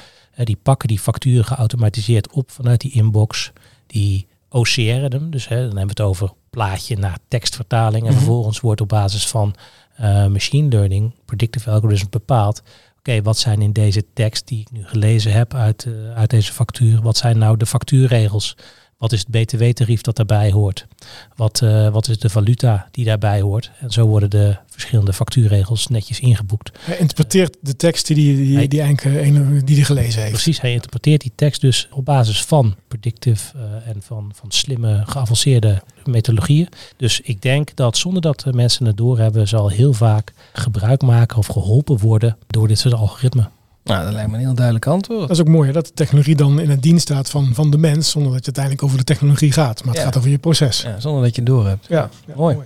die 0.45 0.57
pakken 0.63 0.87
die 0.87 0.99
facturen 0.99 1.45
geautomatiseerd 1.45 2.31
op 2.31 2.51
vanuit 2.51 2.81
die 2.81 2.91
inbox. 2.91 3.51
Die 3.87 4.27
OCR'en 4.49 5.11
hem, 5.11 5.29
dus 5.31 5.47
hè, 5.47 5.55
dan 5.55 5.65
hebben 5.65 5.95
we 5.95 6.01
het 6.01 6.01
over 6.01 6.31
plaatje 6.49 6.97
naar 6.97 7.17
tekstvertaling. 7.27 8.03
En 8.05 8.09
Mhm. 8.09 8.17
vervolgens 8.17 8.59
wordt 8.59 8.81
op 8.81 8.87
basis 8.87 9.27
van 9.27 9.55
uh, 10.01 10.27
machine 10.27 10.69
learning, 10.69 11.13
predictive 11.25 11.69
algorithms 11.69 12.09
bepaald. 12.09 12.63
Oké, 12.97 13.21
wat 13.21 13.37
zijn 13.37 13.61
in 13.61 13.71
deze 13.73 14.05
tekst 14.13 14.47
die 14.47 14.59
ik 14.59 14.71
nu 14.71 14.85
gelezen 14.85 15.31
heb 15.31 15.53
uit, 15.53 15.85
uh, 15.85 16.13
uit 16.15 16.29
deze 16.29 16.53
factuur, 16.53 17.01
wat 17.01 17.17
zijn 17.17 17.37
nou 17.37 17.57
de 17.57 17.65
factuurregels? 17.65 18.55
Wat 18.97 19.11
is 19.11 19.19
het 19.19 19.29
btw-tarief 19.31 20.01
dat 20.01 20.15
daarbij 20.15 20.51
hoort? 20.51 20.87
Wat, 21.35 21.61
uh, 21.63 21.89
wat 21.89 22.07
is 22.07 22.19
de 22.19 22.29
valuta 22.29 22.87
die 22.91 23.05
daarbij 23.05 23.41
hoort? 23.41 23.71
En 23.79 23.91
zo 23.91 24.05
worden 24.07 24.29
de 24.29 24.57
verschillende 24.67 25.13
factuurregels 25.13 25.87
netjes 25.87 26.19
ingeboekt. 26.19 26.79
Hij 26.79 26.97
interpreteert 26.97 27.57
de 27.61 27.75
tekst 27.75 28.07
die 28.07 28.15
die, 28.15 28.35
die, 28.35 28.55
Hij- 28.55 28.67
die, 28.67 29.43
die 29.63 29.63
die 29.63 29.83
gelezen 29.83 30.19
heeft. 30.21 30.31
Precies, 30.33 30.61
hij 30.61 30.73
interpreteert 30.73 31.21
die 31.21 31.31
tekst 31.35 31.61
dus 31.61 31.87
op 31.91 32.05
basis 32.05 32.43
van 32.43 32.75
predictive 32.87 33.57
uh, 33.57 33.61
en 33.87 34.01
van, 34.01 34.31
van 34.35 34.51
slimme, 34.51 35.01
geavanceerde 35.05 35.81
methodologieën. 36.05 36.67
Dus 36.97 37.21
ik 37.21 37.41
denk 37.41 37.75
dat 37.75 37.97
zonder 37.97 38.21
dat 38.21 38.39
de 38.39 38.53
mensen 38.53 38.85
het 38.85 38.97
doorhebben, 38.97 39.47
zal 39.47 39.69
heel 39.69 39.93
vaak 39.93 40.33
gebruik 40.53 41.01
maken 41.01 41.37
of 41.37 41.47
geholpen 41.47 41.97
worden 41.97 42.37
door 42.47 42.67
dit 42.67 42.79
soort 42.79 42.93
algoritmen. 42.93 43.49
Nou, 43.87 44.03
dat 44.03 44.13
lijkt 44.13 44.29
me 44.29 44.35
een 44.37 44.43
heel 44.43 44.53
duidelijk 44.53 44.87
antwoord. 44.87 45.19
Dat 45.27 45.29
is 45.29 45.39
ook 45.39 45.47
mooi 45.47 45.67
hè, 45.67 45.73
dat 45.73 45.85
de 45.85 45.93
technologie 45.93 46.35
dan 46.35 46.59
in 46.59 46.69
het 46.69 46.81
dienst 46.81 47.01
staat 47.01 47.29
van, 47.29 47.49
van 47.53 47.71
de 47.71 47.77
mens, 47.77 48.09
zonder 48.09 48.31
dat 48.31 48.39
je 48.39 48.45
uiteindelijk 48.45 48.83
over 48.83 48.97
de 48.97 49.03
technologie 49.03 49.51
gaat. 49.51 49.79
Maar 49.83 49.93
het 49.93 49.97
Ja. 49.97 50.03
gaat 50.09 50.17
over 50.17 50.29
je 50.29 50.37
proces. 50.37 50.81
Ja, 50.81 50.99
zonder 50.99 51.21
dat 51.23 51.35
je 51.35 51.41
het 51.41 51.49
door 51.49 51.67
hebt. 51.67 51.85
Ja, 51.89 52.09
ja, 52.27 52.33
Mooi. 52.35 52.57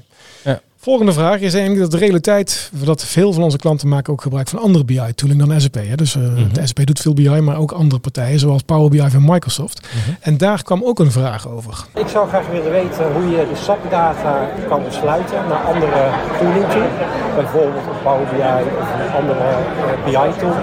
Ja. 0.43 0.61
Volgende 0.83 1.13
vraag 1.13 1.39
is 1.39 1.53
eigenlijk 1.53 1.81
dat 1.81 1.91
de 1.91 2.05
realiteit 2.05 2.71
dat 2.85 3.05
veel 3.05 3.33
van 3.33 3.43
onze 3.43 3.57
klanten 3.57 3.87
maken 3.87 4.13
ook 4.13 4.21
gebruik 4.21 4.47
van 4.47 4.59
andere 4.59 4.83
BI-tooling 4.83 5.45
dan 5.45 5.61
SAP. 5.61 5.73
Hè. 5.75 5.95
Dus 5.95 6.15
uh, 6.15 6.23
Mhm. 6.23 6.53
de 6.53 6.67
SAP 6.67 6.85
doet 6.85 6.99
veel 6.99 7.13
BI, 7.13 7.29
maar 7.29 7.57
ook 7.57 7.71
andere 7.71 8.01
partijen 8.01 8.39
zoals 8.39 8.61
Power 8.61 8.89
BI 8.89 9.09
van 9.09 9.23
Microsoft. 9.25 9.81
Mhm. 9.81 10.11
En 10.19 10.37
daar 10.37 10.63
kwam 10.63 10.83
ook 10.83 10.99
een 10.99 11.11
vraag 11.11 11.47
over. 11.47 11.85
Ik 11.95 12.07
zou 12.07 12.27
graag 12.27 12.47
willen 12.47 12.71
weten 12.71 13.13
hoe 13.13 13.29
je 13.29 13.47
de 13.51 13.55
SAP-data 13.55 14.49
kan 14.67 14.83
ontsluiten 14.83 15.37
naar 15.49 15.63
andere 15.73 16.09
tooling 16.39 16.65
toe. 16.71 16.87
Bijvoorbeeld 17.35 17.85
een 17.91 18.01
Power 18.03 18.27
BI 18.33 18.63
of 18.81 18.87
een 19.05 19.11
andere 19.21 19.47
uh, 19.87 20.05
BI-tool. 20.05 20.55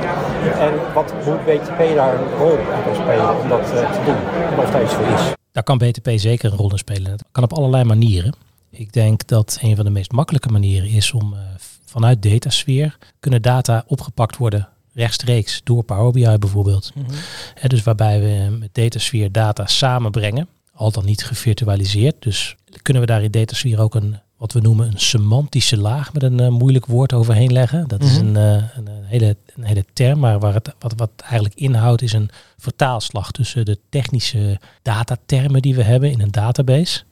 En 0.66 0.72
wat, 0.94 1.12
hoe 1.24 1.36
BTP 1.46 1.78
daar 1.94 2.14
een 2.14 2.36
rol 2.38 2.50
in 2.58 2.66
kan 2.84 2.94
spelen 2.94 3.40
om 3.42 3.48
dat 3.48 3.60
uh, 3.60 3.92
te 3.92 4.00
doen. 4.06 4.20
En 4.52 4.58
of 4.64 4.70
daar 4.70 4.82
iets 4.82 4.92
voor 4.94 5.06
is. 5.06 5.32
Daar 5.52 5.62
kan 5.62 5.78
BTP 5.78 6.08
zeker 6.14 6.50
een 6.52 6.58
rol 6.58 6.70
in 6.70 6.78
spelen. 6.78 7.04
Dat 7.10 7.24
kan 7.32 7.42
op 7.44 7.52
allerlei 7.52 7.84
manieren. 7.84 8.34
Ik 8.70 8.92
denk 8.92 9.26
dat 9.26 9.58
een 9.60 9.76
van 9.76 9.84
de 9.84 9.90
meest 9.90 10.12
makkelijke 10.12 10.48
manieren 10.48 10.88
is 10.88 11.12
om 11.12 11.32
uh, 11.32 11.38
vanuit 11.84 12.22
datasfeer 12.22 12.98
kunnen 13.20 13.42
data 13.42 13.84
opgepakt 13.86 14.36
worden 14.36 14.68
rechtstreeks 14.92 15.60
door 15.64 15.82
Power 15.82 16.12
BI 16.12 16.38
bijvoorbeeld. 16.38 16.92
Mhm. 16.94 17.10
He, 17.54 17.68
dus 17.68 17.82
waarbij 17.82 18.20
we 18.20 18.56
met 18.58 18.74
datasfeer 18.74 19.32
data 19.32 19.66
samenbrengen, 19.66 20.48
al 20.72 20.92
dan 20.92 21.04
niet 21.04 21.24
gevirtualiseerd. 21.24 22.22
Dus 22.22 22.56
kunnen 22.82 23.02
we 23.02 23.08
daar 23.08 23.22
in 23.22 23.30
datasfeer 23.30 23.80
ook 23.80 23.94
een 23.94 24.18
wat 24.38 24.52
we 24.52 24.60
noemen 24.60 24.86
een 24.86 25.00
semantische 25.00 25.78
laag 25.78 26.12
met 26.12 26.22
een 26.22 26.40
uh, 26.40 26.48
moeilijk 26.48 26.86
woord 26.86 27.12
overheen 27.12 27.52
leggen. 27.52 27.88
Dat 27.88 28.00
mm 28.00 28.06
-hmm. 28.06 28.14
is 28.14 28.20
een, 28.20 28.34
uh, 28.34 28.52
een, 28.52 28.86
een, 28.86 29.04
hele, 29.04 29.36
een 29.56 29.64
hele 29.64 29.84
term, 29.92 30.18
maar 30.18 30.38
waar 30.38 30.54
het, 30.54 30.74
wat, 30.78 30.92
wat 30.96 31.10
eigenlijk 31.16 31.54
inhoudt 31.54 32.02
is 32.02 32.12
een 32.12 32.30
vertaalslag 32.56 33.30
tussen 33.30 33.64
de 33.64 33.78
technische 33.88 34.60
datatermen 34.82 35.62
die 35.62 35.74
we 35.74 35.82
hebben 35.82 36.10
in 36.10 36.20
een 36.20 36.30
database 36.30 37.02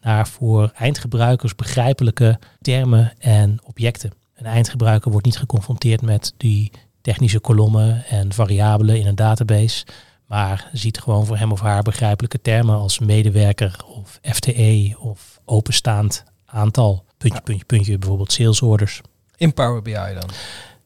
naar 0.00 0.28
voor 0.28 0.70
eindgebruikers 0.74 1.54
begrijpelijke 1.54 2.38
termen 2.60 3.12
en 3.18 3.58
objecten. 3.64 4.12
Een 4.34 4.46
eindgebruiker 4.46 5.10
wordt 5.10 5.26
niet 5.26 5.38
geconfronteerd 5.38 6.02
met 6.02 6.34
die 6.36 6.72
technische 7.00 7.40
kolommen 7.40 8.04
en 8.06 8.32
variabelen 8.32 8.98
in 8.98 9.06
een 9.06 9.14
database, 9.14 9.86
maar 10.26 10.68
ziet 10.72 11.00
gewoon 11.00 11.26
voor 11.26 11.36
hem 11.36 11.52
of 11.52 11.60
haar 11.60 11.82
begrijpelijke 11.82 12.40
termen 12.40 12.76
als 12.76 12.98
medewerker 12.98 13.76
of 13.86 14.18
FTE 14.22 14.96
of 14.98 15.40
openstaand 15.44 16.24
aantal. 16.44 17.04
Puntje, 17.16 17.40
puntje, 17.40 17.64
puntje, 17.64 17.98
bijvoorbeeld 17.98 18.32
sales 18.32 18.62
orders. 18.62 19.00
In 19.36 19.54
Power 19.54 19.82
BI 19.82 19.92
dan? 19.92 20.30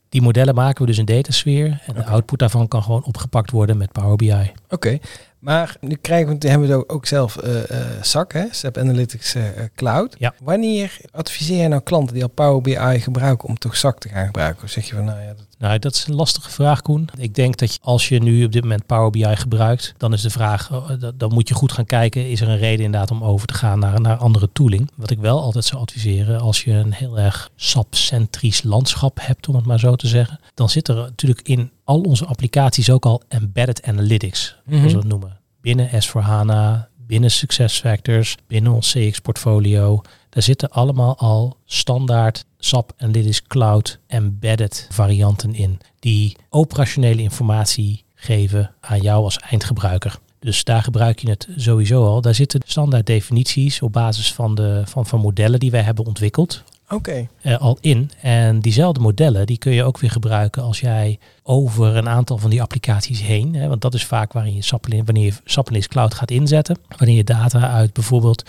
Die 0.09 0.23
modellen 0.23 0.55
maken 0.55 0.81
we 0.81 0.87
dus 0.87 0.99
in 0.99 1.05
datasfeer 1.05 1.67
en 1.67 1.91
okay. 1.91 2.03
de 2.03 2.11
output 2.11 2.39
daarvan 2.39 2.69
kan 2.69 2.83
gewoon 2.83 3.05
opgepakt 3.05 3.51
worden 3.51 3.77
met 3.77 3.93
Power 3.93 4.17
BI. 4.17 4.31
Oké, 4.31 4.53
okay. 4.69 5.01
Maar 5.45 5.77
nu 5.81 5.95
krijgen 5.95 6.39
we, 6.39 6.49
hebben 6.49 6.69
we 6.69 6.89
ook 6.89 7.07
zelf 7.07 7.45
uh, 7.45 7.55
uh, 7.55 7.87
SAC, 8.01 8.33
hè? 8.33 8.45
SAP 8.51 8.79
Analytics 8.79 9.35
uh, 9.35 9.43
Cloud. 9.75 10.17
Ja. 10.19 10.35
Wanneer 10.43 10.97
adviseer 11.13 11.63
je 11.63 11.69
nou 11.69 11.83
klanten 11.83 12.15
die 12.15 12.23
al 12.23 12.29
Power 12.29 12.63
BI 12.63 13.01
gebruiken 13.01 13.49
om 13.49 13.59
toch 13.59 13.77
SAC 13.77 13.99
te 13.99 14.09
gaan 14.09 14.27
gebruiken? 14.27 14.65
Of 14.65 14.71
zeg 14.71 14.89
je 14.89 14.95
van 14.95 15.05
nou 15.05 15.21
ja, 15.21 15.27
dat... 15.27 15.47
Nou, 15.59 15.79
dat 15.79 15.95
is 15.95 16.07
een 16.07 16.15
lastige 16.15 16.51
vraag, 16.51 16.83
Koen. 16.83 17.09
Ik 17.19 17.35
denk 17.35 17.57
dat 17.57 17.73
je, 17.73 17.79
als 17.83 18.09
je 18.09 18.23
nu 18.23 18.45
op 18.45 18.53
dit 18.53 18.63
moment 18.63 18.87
Power 18.87 19.11
BI 19.11 19.37
gebruikt, 19.37 19.95
dan 19.97 20.13
is 20.13 20.23
de 20.23 20.31
vraag, 20.31 20.71
dan 21.15 21.33
moet 21.33 21.49
je 21.49 21.55
goed 21.55 21.73
gaan 21.73 21.87
kijken, 21.87 22.31
is 22.31 22.41
er 22.41 22.49
een 22.49 22.59
reden 22.59 22.85
inderdaad 22.85 23.11
om 23.11 23.25
over 23.25 23.47
te 23.47 23.55
gaan 23.55 23.79
naar, 23.79 24.01
naar 24.01 24.17
andere 24.17 24.49
tooling? 24.53 24.91
Wat 24.95 25.11
ik 25.11 25.19
wel 25.19 25.41
altijd 25.41 25.65
zou 25.65 25.83
adviseren, 25.83 26.41
als 26.41 26.65
je 26.65 26.73
een 26.73 26.93
heel 26.93 27.19
erg 27.19 27.51
SAP-centrisch 27.57 28.63
landschap 28.63 29.19
hebt, 29.21 29.49
om 29.49 29.55
het 29.55 29.67
maar 29.67 29.79
zo 29.79 29.97
te 29.97 30.07
zeggen, 30.07 30.41
dan 30.55 30.69
zit 30.69 30.89
er 30.89 30.95
natuurlijk 30.95 31.49
in 31.49 31.71
al 31.85 32.01
onze 32.01 32.27
applicaties 32.27 32.91
ook 32.91 33.05
al 33.07 33.23
embedded 33.29 33.83
analytics, 33.83 34.57
Mhm. 34.65 34.77
zoals 34.77 34.93
we 34.93 34.99
het 34.99 35.09
noemen. 35.09 35.39
Binnen 35.61 35.89
S4HANA, 36.03 36.89
binnen 37.07 37.31
SuccessFactors, 37.31 38.37
binnen 38.47 38.73
ons 38.73 38.91
CX-portfolio. 38.93 40.01
Daar 40.31 40.43
zitten 40.43 40.71
allemaal 40.71 41.19
al 41.19 41.57
standaard 41.65 42.45
SAP 42.59 42.93
Analytics 42.99 43.43
Cloud 43.43 43.99
embedded 44.07 44.87
varianten 44.91 45.55
in. 45.55 45.79
Die 45.99 46.37
operationele 46.51 47.23
informatie 47.23 48.05
geven 48.15 48.71
aan 48.81 49.01
jou 49.01 49.25
als 49.25 49.37
eindgebruiker. 49.39 50.19
Dus 50.39 50.65
daar 50.65 50.83
gebruik 50.83 51.19
je 51.19 51.31
het 51.31 51.49
sowieso 51.57 52.05
al. 52.07 52.21
Daar 52.21 52.35
zitten 52.35 52.61
standaard 52.67 53.07
definities 53.07 53.83
op 53.83 53.93
basis 53.93 54.33
van, 54.33 54.55
de, 54.55 54.83
van, 54.85 55.07
van 55.07 55.21
modellen 55.21 55.61
die 55.61 55.71
wij 55.71 55.83
hebben 55.83 56.07
ontwikkeld. 56.07 56.63
Oké. 56.85 56.95
Okay. 56.95 57.29
Uh, 57.43 57.61
al 57.61 57.79
in. 57.81 58.11
En 58.21 58.61
diezelfde 58.61 59.01
modellen 59.01 59.47
die 59.47 59.59
kun 59.59 59.73
je 59.73 59.85
ook 59.85 59.99
weer 59.99 60.11
gebruiken 60.11 60.63
als 60.63 60.81
jij 60.81 61.19
over 61.43 61.97
een 61.97 62.09
aantal 62.09 62.39
van 62.39 62.51
die 62.51 62.63
applicaties 62.63 63.23
heen. 63.23 63.55
Hè, 63.55 63.69
want 63.69 63.81
dat 63.81 63.95
is 63.95 64.05
vaak 64.05 64.33
waarin 64.33 64.55
je 64.55 64.63
SAP, 64.63 64.87
wanneer 65.05 65.25
je 65.25 65.33
SAP 65.45 65.71
Cloud 65.89 66.15
gaat 66.15 66.31
inzetten. 66.31 66.79
Wanneer 66.97 67.17
je 67.17 67.25
data 67.25 67.71
uit 67.71 67.93
bijvoorbeeld 67.93 68.45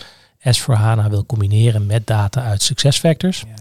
S4HANA 0.54 1.10
wil 1.10 1.25
combineren 1.25 1.86
met 1.86 2.08
data 2.08 2.44
uit 2.44 2.62
SuccessFactors. 2.62 3.39
Ja, 3.39 3.48
ja. 3.48 3.56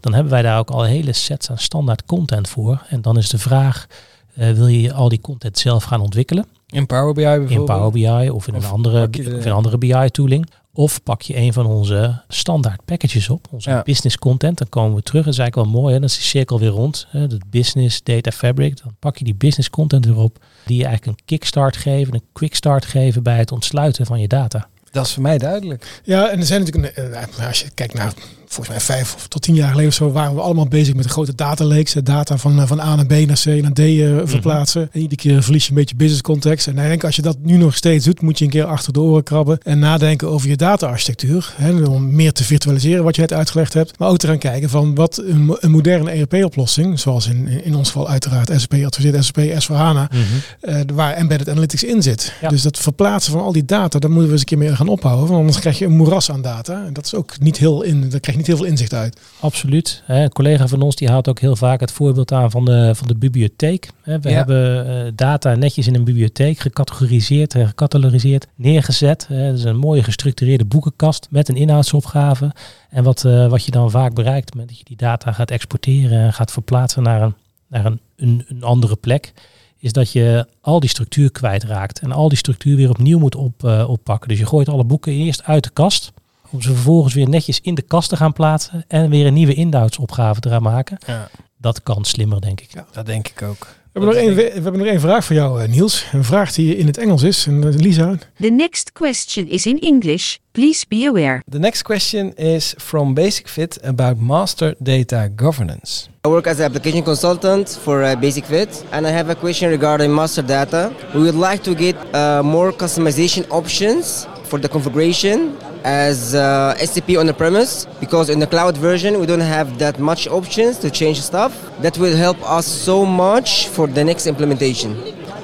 Dan 0.00 0.14
hebben 0.14 0.32
wij 0.32 0.42
daar 0.42 0.58
ook 0.58 0.70
al 0.70 0.82
hele 0.82 1.12
sets 1.12 1.50
aan 1.50 1.58
standaard 1.58 2.04
content 2.04 2.48
voor. 2.48 2.82
En 2.88 3.02
dan 3.02 3.18
is 3.18 3.28
de 3.28 3.38
vraag, 3.38 3.86
uh, 4.34 4.50
wil 4.50 4.66
je 4.66 4.92
al 4.92 5.08
die 5.08 5.20
content 5.20 5.58
zelf 5.58 5.84
gaan 5.84 6.00
ontwikkelen? 6.00 6.46
In 6.68 6.86
Power 6.86 7.14
BI 7.14 7.22
bijvoorbeeld? 7.22 7.58
In 7.58 7.64
Power 7.64 7.90
BI 7.90 8.30
of 8.30 8.48
in, 8.48 8.54
of 8.54 8.64
een, 8.64 8.70
andere, 8.70 9.10
de... 9.10 9.18
of 9.18 9.26
in 9.26 9.46
een 9.46 9.52
andere 9.52 9.78
BI-tooling. 9.78 10.50
Of 10.74 11.02
pak 11.02 11.22
je 11.22 11.36
een 11.36 11.52
van 11.52 11.66
onze 11.66 12.22
standaard 12.28 12.84
packages 12.84 13.28
op, 13.28 13.46
onze 13.50 13.70
ja. 13.70 13.82
business 13.82 14.18
content. 14.18 14.58
Dan 14.58 14.68
komen 14.68 14.96
we 14.96 15.02
terug. 15.02 15.24
Dat 15.24 15.32
is 15.32 15.38
eigenlijk 15.38 15.70
wel 15.70 15.80
mooi. 15.80 15.94
Hè? 15.94 16.00
Dan 16.00 16.08
is 16.08 16.16
die 16.16 16.24
cirkel 16.24 16.58
weer 16.58 16.68
rond. 16.68 17.06
Hè? 17.10 17.26
De 17.26 17.40
business 17.46 18.02
data 18.02 18.30
fabric. 18.30 18.82
Dan 18.82 18.94
pak 18.98 19.16
je 19.16 19.24
die 19.24 19.34
business 19.34 19.70
content 19.70 20.06
erop. 20.06 20.44
Die 20.64 20.78
je 20.78 20.84
eigenlijk 20.84 21.18
een 21.18 21.24
kickstart 21.24 21.76
geven, 21.76 22.14
een 22.14 22.24
quick 22.32 22.54
start 22.54 22.84
geven 22.84 23.22
bij 23.22 23.36
het 23.36 23.52
ontsluiten 23.52 24.06
van 24.06 24.20
je 24.20 24.28
data. 24.28 24.68
Dat 24.90 25.06
is 25.06 25.12
voor 25.12 25.22
mij 25.22 25.38
duidelijk. 25.38 26.00
Ja, 26.04 26.28
en 26.28 26.38
er 26.38 26.46
zijn 26.46 26.64
natuurlijk, 26.64 26.96
een, 26.96 27.44
als 27.46 27.60
je 27.60 27.70
kijkt 27.74 27.94
naar 27.94 28.12
volgens 28.52 28.68
mij 28.68 28.96
vijf 28.96 29.16
tot 29.28 29.42
tien 29.42 29.54
jaar 29.54 29.68
geleden 29.68 29.88
of 29.88 29.94
zo, 29.94 30.10
waren 30.10 30.34
we 30.34 30.40
allemaal 30.40 30.68
bezig 30.68 30.94
met 30.94 31.04
de 31.04 31.10
grote 31.10 31.34
data 31.34 31.64
lakes. 31.64 31.94
Data 32.02 32.36
van, 32.36 32.66
van 32.66 32.80
A 32.80 32.94
naar 32.94 33.06
B 33.06 33.10
naar 33.10 33.40
C 33.42 33.44
naar 33.44 33.72
D 33.72 33.78
uh, 33.78 34.20
verplaatsen. 34.24 34.80
Mm 34.80 34.86
-hmm. 34.86 34.94
En 34.94 35.00
iedere 35.00 35.20
keer 35.20 35.42
verlies 35.42 35.64
je 35.64 35.70
een 35.70 35.76
beetje 35.76 35.96
business 35.96 36.22
context. 36.22 36.66
En 36.66 36.78
ik 36.78 36.88
denk 36.88 37.04
als 37.04 37.16
je 37.16 37.22
dat 37.22 37.36
nu 37.42 37.56
nog 37.56 37.76
steeds 37.76 38.04
doet, 38.04 38.20
moet 38.20 38.38
je 38.38 38.44
een 38.44 38.50
keer 38.50 38.64
achter 38.64 38.92
de 38.92 39.00
oren 39.00 39.22
krabben 39.22 39.58
en 39.62 39.78
nadenken 39.78 40.28
over 40.28 40.48
je 40.48 40.56
data-architectuur. 40.56 41.54
Hè, 41.56 41.84
om 41.84 42.14
meer 42.14 42.32
te 42.32 42.44
virtualiseren 42.44 43.04
wat 43.04 43.14
je 43.14 43.20
net 43.20 43.32
uitgelegd 43.32 43.74
hebt. 43.74 43.98
Maar 43.98 44.08
ook 44.08 44.18
te 44.18 44.26
gaan 44.26 44.38
kijken 44.38 44.70
van 44.70 44.94
wat 44.94 45.22
een, 45.24 45.56
een 45.60 45.70
moderne 45.70 46.10
ERP-oplossing, 46.10 47.00
zoals 47.00 47.26
in, 47.26 47.64
in 47.64 47.74
ons 47.74 47.86
geval 47.86 48.08
uiteraard 48.08 48.50
SAP 48.56 48.74
adviseert 48.84 49.24
SAP 49.24 49.38
S4HANA, 49.38 50.12
mm 50.12 50.20
-hmm. 50.20 50.74
uh, 50.74 50.80
waar 50.94 51.12
embedded 51.14 51.48
analytics 51.48 51.84
in 51.84 52.02
zit. 52.02 52.32
Ja. 52.40 52.48
Dus 52.48 52.62
dat 52.62 52.78
verplaatsen 52.78 53.32
van 53.32 53.42
al 53.42 53.52
die 53.52 53.64
data, 53.64 53.98
daar 53.98 54.10
moeten 54.10 54.26
we 54.26 54.32
eens 54.32 54.40
een 54.40 54.46
keer 54.46 54.58
mee 54.58 54.76
gaan 54.76 54.88
ophouden. 54.88 55.26
Want 55.26 55.38
anders 55.38 55.58
krijg 55.58 55.78
je 55.78 55.84
een 55.84 55.96
moeras 55.96 56.30
aan 56.30 56.42
data. 56.42 56.84
En 56.86 56.92
dat 56.92 57.04
is 57.04 57.14
ook 57.14 57.38
niet 57.40 57.58
heel 57.58 57.82
in, 57.82 58.00
daar 58.00 58.20
krijg 58.20 58.36
je 58.36 58.41
niet 58.46 58.56
heel 58.56 58.56
veel 58.66 58.72
inzicht 58.72 58.94
uit. 58.94 59.20
Absoluut. 59.40 60.02
Hè, 60.04 60.22
Een 60.22 60.32
collega 60.32 60.66
van 60.68 60.82
ons 60.82 60.96
die 60.96 61.08
haalt 61.08 61.28
ook 61.28 61.38
heel 61.40 61.56
vaak 61.56 61.80
het 61.80 61.92
voorbeeld 61.92 62.32
aan 62.32 62.50
van 62.50 62.64
de, 62.64 62.90
van 62.94 63.06
de 63.08 63.14
bibliotheek. 63.14 63.90
Hè, 64.02 64.20
We 64.20 64.28
Ja. 64.28 64.36
hebben 64.36 64.86
eh, 65.06 65.12
data 65.14 65.54
netjes 65.54 65.86
in 65.86 65.94
een 65.94 66.04
bibliotheek 66.04 66.58
gecategoriseerd 66.58 67.54
en 67.54 67.66
gecatalogiseerd, 67.66 68.46
neergezet. 68.54 69.26
Hè. 69.28 69.46
Dat 69.48 69.58
is 69.58 69.64
een 69.64 69.76
mooie 69.76 70.02
gestructureerde 70.02 70.64
boekenkast 70.64 71.26
met 71.30 71.48
een 71.48 71.56
inhoudsopgave. 71.56 72.52
En 72.90 73.04
wat, 73.04 73.24
eh, 73.24 73.46
wat 73.48 73.64
je 73.64 73.70
dan 73.70 73.90
vaak 73.90 74.14
bereikt, 74.14 74.50
moment 74.50 74.68
dat 74.70 74.78
je 74.78 74.84
die 74.84 74.96
data 74.96 75.32
gaat 75.32 75.50
exporteren 75.50 76.18
en 76.18 76.32
gaat 76.32 76.52
verplaatsen 76.52 77.02
naar 77.02 77.22
een, 77.22 77.34
naar 77.68 77.84
een, 77.84 78.00
een, 78.16 78.44
een 78.48 78.62
andere 78.62 78.96
plek, 78.96 79.32
is 79.78 79.92
dat 79.92 80.12
je 80.12 80.46
al 80.60 80.80
die 80.80 80.88
structuur 80.88 81.30
kwijtraakt. 81.32 81.98
En 81.98 82.12
al 82.12 82.28
die 82.28 82.38
structuur 82.38 82.76
weer 82.76 82.90
opnieuw 82.90 83.18
moet 83.18 83.34
op, 83.36 83.64
eh, 83.64 83.88
oppakken. 83.88 84.28
Dus 84.28 84.38
je 84.38 84.46
gooit 84.46 84.68
alle 84.68 84.84
boeken 84.84 85.12
eerst 85.12 85.42
uit 85.44 85.64
de 85.64 85.70
kast. 85.70 86.12
Om 86.52 86.62
ze 86.62 86.72
vervolgens 86.72 87.14
weer 87.14 87.28
netjes 87.28 87.60
in 87.60 87.74
de 87.74 87.82
kast 87.82 88.08
te 88.08 88.16
gaan 88.16 88.32
plaatsen. 88.32 88.84
En 88.88 89.10
weer 89.10 89.26
een 89.26 89.34
nieuwe 89.34 89.54
inhoudsopgave 89.54 90.40
te 90.40 90.48
gaan 90.48 90.62
maken. 90.62 90.98
Ja. 91.06 91.28
Dat 91.58 91.82
kan 91.82 92.04
slimmer, 92.04 92.40
denk 92.40 92.60
ik. 92.60 92.70
Dat 92.92 93.06
denk 93.06 93.28
ik 93.28 93.42
ook. 93.42 93.66
We 93.92 94.00
hebben, 94.00 94.14
nog 94.14 94.24
één, 94.24 94.34
we 94.34 94.60
hebben 94.62 94.78
nog 94.78 94.86
één 94.86 95.00
vraag 95.00 95.24
voor 95.24 95.36
jou, 95.36 95.62
eh, 95.62 95.68
Niels. 95.68 96.06
Een 96.12 96.24
vraag 96.24 96.52
die 96.52 96.76
in 96.76 96.86
het 96.86 96.98
Engels 96.98 97.22
is. 97.22 97.46
En 97.46 97.64
eh, 97.64 97.74
Lisa, 97.74 98.14
The 98.40 98.48
next 98.48 98.92
question 98.92 99.48
is 99.48 99.66
in 99.66 99.80
English. 99.80 100.36
Please 100.52 100.84
be 100.88 101.06
aware. 101.08 101.42
The 101.50 101.58
next 101.58 101.82
question 101.82 102.34
is 102.36 102.74
from 102.76 103.14
Basic 103.14 103.48
Fit 103.48 103.82
about 103.82 104.20
master 104.20 104.74
data 104.78 105.28
governance. 105.36 106.06
I 106.26 106.28
work 106.28 106.46
as 106.46 106.58
an 106.58 106.64
application 106.64 107.02
consultant 107.02 107.78
for 107.82 108.02
uh, 108.02 108.20
Basic 108.20 108.44
Fit, 108.44 108.84
and 108.90 109.06
I 109.06 109.10
have 109.10 109.30
a 109.30 109.34
question 109.34 109.70
regarding 109.70 110.14
master 110.14 110.46
data. 110.46 110.90
We 111.14 111.20
would 111.20 111.50
like 111.50 111.62
to 111.62 111.74
get 111.74 111.96
uh, 112.14 112.42
more 112.42 112.72
customization 112.72 113.44
options 113.48 114.26
for 114.42 114.60
the 114.60 114.68
configuration 114.68 115.56
as 115.84 116.34
uh, 116.34 116.74
SCP 116.78 117.18
on 117.18 117.26
the 117.26 117.34
premise, 117.34 117.86
because 118.00 118.30
in 118.30 118.38
the 118.38 118.46
cloud 118.46 118.76
version 118.76 119.20
we 119.20 119.26
don't 119.26 119.40
have 119.40 119.78
that 119.78 119.98
much 119.98 120.26
options 120.28 120.78
to 120.78 120.90
change 120.90 121.20
stuff. 121.20 121.52
That 121.80 121.98
will 121.98 122.16
help 122.16 122.38
us 122.48 122.66
so 122.66 123.04
much 123.04 123.68
for 123.68 123.86
the 123.86 124.04
next 124.04 124.26
implementation. 124.26 124.90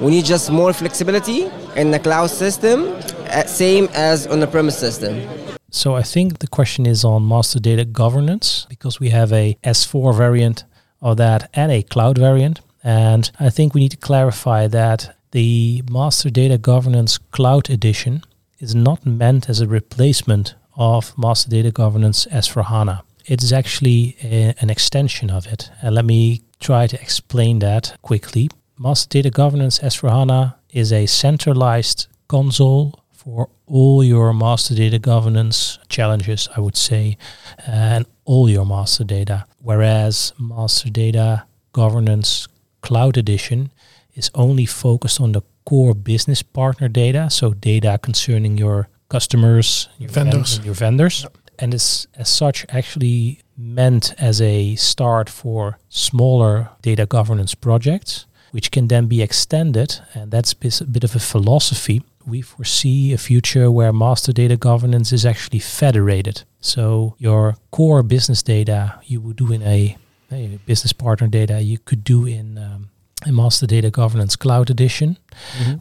We 0.01 0.11
need 0.11 0.25
just 0.25 0.49
more 0.51 0.71
flexibility 0.73 1.49
in 1.75 1.91
the 1.91 1.99
cloud 1.99 2.29
system, 2.29 2.85
uh, 3.27 3.43
same 3.43 3.89
as 3.93 4.27
on 4.27 4.39
the 4.39 4.47
premise 4.47 4.77
system. 4.77 5.27
So 5.71 5.95
I 5.95 6.01
think 6.01 6.39
the 6.39 6.47
question 6.47 6.85
is 6.85 7.03
on 7.03 7.27
master 7.27 7.59
data 7.59 7.85
governance 7.85 8.65
because 8.69 8.99
we 8.99 9.09
have 9.09 9.31
a 9.31 9.57
S4 9.63 10.15
variant 10.15 10.63
of 11.01 11.17
that 11.17 11.49
and 11.53 11.71
a 11.71 11.83
cloud 11.83 12.17
variant. 12.17 12.61
And 12.83 13.29
I 13.39 13.49
think 13.49 13.73
we 13.73 13.81
need 13.81 13.91
to 13.91 13.97
clarify 13.97 14.67
that 14.67 15.15
the 15.31 15.83
master 15.89 16.29
data 16.29 16.57
governance 16.57 17.17
cloud 17.17 17.69
edition 17.69 18.23
is 18.59 18.75
not 18.75 19.05
meant 19.05 19.49
as 19.49 19.61
a 19.61 19.67
replacement 19.67 20.55
of 20.75 21.17
master 21.17 21.49
data 21.49 21.71
governance 21.71 22.25
as 22.27 22.47
for 22.47 22.63
HANA. 22.63 23.03
It 23.25 23.43
is 23.43 23.53
actually 23.53 24.15
a- 24.23 24.55
an 24.59 24.69
extension 24.69 25.29
of 25.29 25.45
it. 25.47 25.69
And 25.81 25.95
let 25.95 26.05
me 26.05 26.41
try 26.59 26.87
to 26.87 27.01
explain 27.01 27.59
that 27.59 27.95
quickly. 28.01 28.49
Master 28.77 29.09
data 29.09 29.29
governance 29.29 29.79
as 29.79 29.95
for 29.95 30.09
HANA 30.09 30.55
is 30.71 30.91
a 30.91 31.05
centralized 31.05 32.07
console 32.27 32.99
for 33.11 33.49
all 33.65 34.03
your 34.03 34.33
master 34.33 34.75
data 34.75 34.99
governance 34.99 35.77
challenges, 35.89 36.47
I 36.55 36.61
would 36.61 36.77
say, 36.77 37.17
and 37.67 38.05
all 38.25 38.49
your 38.49 38.65
master 38.65 39.03
data. 39.03 39.45
Whereas 39.61 40.33
master 40.39 40.89
data 40.89 41.43
governance 41.73 42.47
cloud 42.81 43.17
edition 43.17 43.71
is 44.15 44.31
only 44.33 44.65
focused 44.65 45.21
on 45.21 45.33
the 45.33 45.41
core 45.65 45.93
business 45.93 46.41
partner 46.43 46.87
data, 46.87 47.29
so 47.29 47.53
data 47.53 47.99
concerning 48.01 48.57
your 48.57 48.87
customers, 49.09 49.89
your 49.97 50.09
Vendors. 50.09 50.57
ven- 50.57 50.65
your 50.65 50.75
vendors, 50.75 51.25
and 51.57 51.73
is 51.73 52.07
as 52.15 52.29
such 52.29 52.65
actually 52.69 53.41
meant 53.57 54.13
as 54.17 54.41
a 54.41 54.75
start 54.75 55.29
for 55.29 55.77
smaller 55.89 56.69
data 56.81 57.05
governance 57.05 57.53
projects, 57.55 58.25
which 58.51 58.71
can 58.71 58.87
then 58.87 59.07
be 59.07 59.21
extended. 59.21 59.99
And 60.13 60.31
that's 60.31 60.53
a 60.53 60.85
bit 60.85 61.03
of 61.03 61.15
a 61.15 61.19
philosophy. 61.19 62.01
We 62.25 62.41
foresee 62.41 63.13
a 63.13 63.17
future 63.17 63.69
where 63.71 63.91
master 63.91 64.31
data 64.31 64.55
governance 64.57 65.11
is 65.11 65.25
actually 65.25 65.59
federated. 65.59 66.43
So 66.61 67.15
your 67.17 67.55
core 67.71 68.03
business 68.03 68.43
data 68.43 68.99
you 69.05 69.19
would 69.21 69.35
do 69.35 69.51
in 69.51 69.61
a, 69.63 69.97
a 70.31 70.59
business 70.65 70.93
partner 70.93 71.27
data 71.27 71.61
you 71.61 71.79
could 71.79 72.03
do 72.03 72.25
in 72.25 72.57
um, 72.57 72.88
a 73.25 73.31
master 73.31 73.67
data 73.67 73.89
governance 73.89 74.35
cloud 74.35 74.69
edition, 74.69 75.17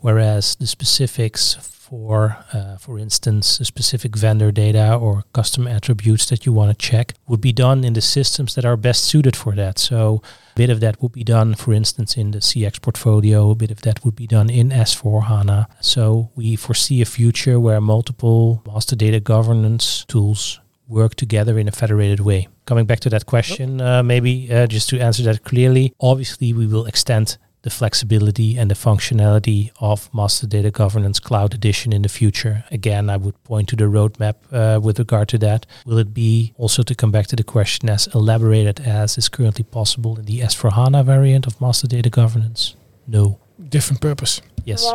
whereas 0.01 0.57
the 0.57 0.67
specifics 0.67 1.57
for, 1.89 2.37
uh, 2.53 2.77
for 2.77 2.99
instance, 2.99 3.59
specific 3.63 4.15
vendor 4.15 4.53
data 4.53 4.95
or 4.95 5.25
custom 5.33 5.67
attributes 5.67 6.27
that 6.27 6.45
you 6.45 6.53
want 6.53 6.71
to 6.71 6.87
check 6.87 7.15
would 7.27 7.41
be 7.41 7.53
done 7.53 7.83
in 7.83 7.95
the 7.95 8.01
systems 8.01 8.55
that 8.55 8.65
are 8.65 8.77
best 8.77 9.05
suited 9.05 9.35
for 9.35 9.55
that. 9.55 9.79
So 9.79 10.21
a 10.53 10.55
bit 10.55 10.69
of 10.69 10.81
that 10.81 11.01
would 11.03 11.13
be 11.13 11.25
done, 11.25 11.55
for 11.55 11.73
instance, 11.73 12.17
in 12.17 12.33
the 12.33 12.41
CX 12.41 12.83
portfolio, 12.83 13.51
a 13.51 13.55
bit 13.55 13.71
of 13.71 13.81
that 13.83 14.05
would 14.05 14.17
be 14.17 14.27
done 14.27 14.51
in 14.51 14.69
S4 14.69 15.25
HANA. 15.25 15.69
So 15.81 16.31
we 16.37 16.57
foresee 16.57 17.01
a 17.01 17.07
future 17.07 17.59
where 17.59 17.81
multiple 17.81 18.63
master 18.67 18.97
data 18.97 19.21
governance 19.21 20.05
tools 20.09 20.61
work 20.89 21.15
together 21.15 21.59
in 21.59 21.69
a 21.69 21.73
federated 21.73 22.21
way. 22.21 22.49
Coming 22.67 22.87
back 22.87 23.01
to 23.01 23.11
that 23.11 23.27
question, 23.27 23.81
uh, 23.81 24.03
maybe 24.03 24.53
uh, 24.53 24.67
just 24.67 24.89
to 24.91 24.99
answer 25.01 25.23
that 25.25 25.45
clearly, 25.45 25.93
obviously 26.01 26.53
we 26.53 26.67
will 26.67 26.87
extend 26.87 27.37
the 27.63 27.71
flexibility 27.71 28.57
and 28.57 28.71
the 28.71 28.75
functionality 28.75 29.71
of 29.81 30.09
Master 30.15 30.47
Data 30.47 30.71
Governance 30.71 31.19
Cloud 31.21 31.55
Edition 31.55 31.93
in 31.93 32.03
the 32.03 32.09
future. 32.09 32.65
Again, 32.71 33.11
I 33.11 33.17
would 33.17 33.43
point 33.45 33.69
to 33.71 33.77
the 33.77 33.85
roadmap 33.85 34.37
uh, 34.53 34.81
with 34.81 34.99
regard 34.99 35.29
to 35.31 35.39
that. 35.39 35.67
Will 35.85 35.99
it 35.99 36.15
be 36.15 36.55
also 36.57 36.83
to 36.83 36.95
come 36.95 37.11
back 37.11 37.27
to 37.29 37.37
the 37.37 37.45
question 37.45 37.91
as 37.91 38.07
elaborated 38.15 38.81
as 38.81 39.19
is 39.19 39.29
currently 39.29 39.65
possible 39.65 40.19
in 40.19 40.25
the 40.25 40.41
S4HANA 40.41 41.05
variant 41.05 41.47
of 41.47 41.61
Master 41.61 41.89
Data 41.89 42.11
Governance? 42.11 42.77
No. 43.07 43.39
different 43.69 44.01
purpose. 44.01 44.41
Yes. 44.69 44.93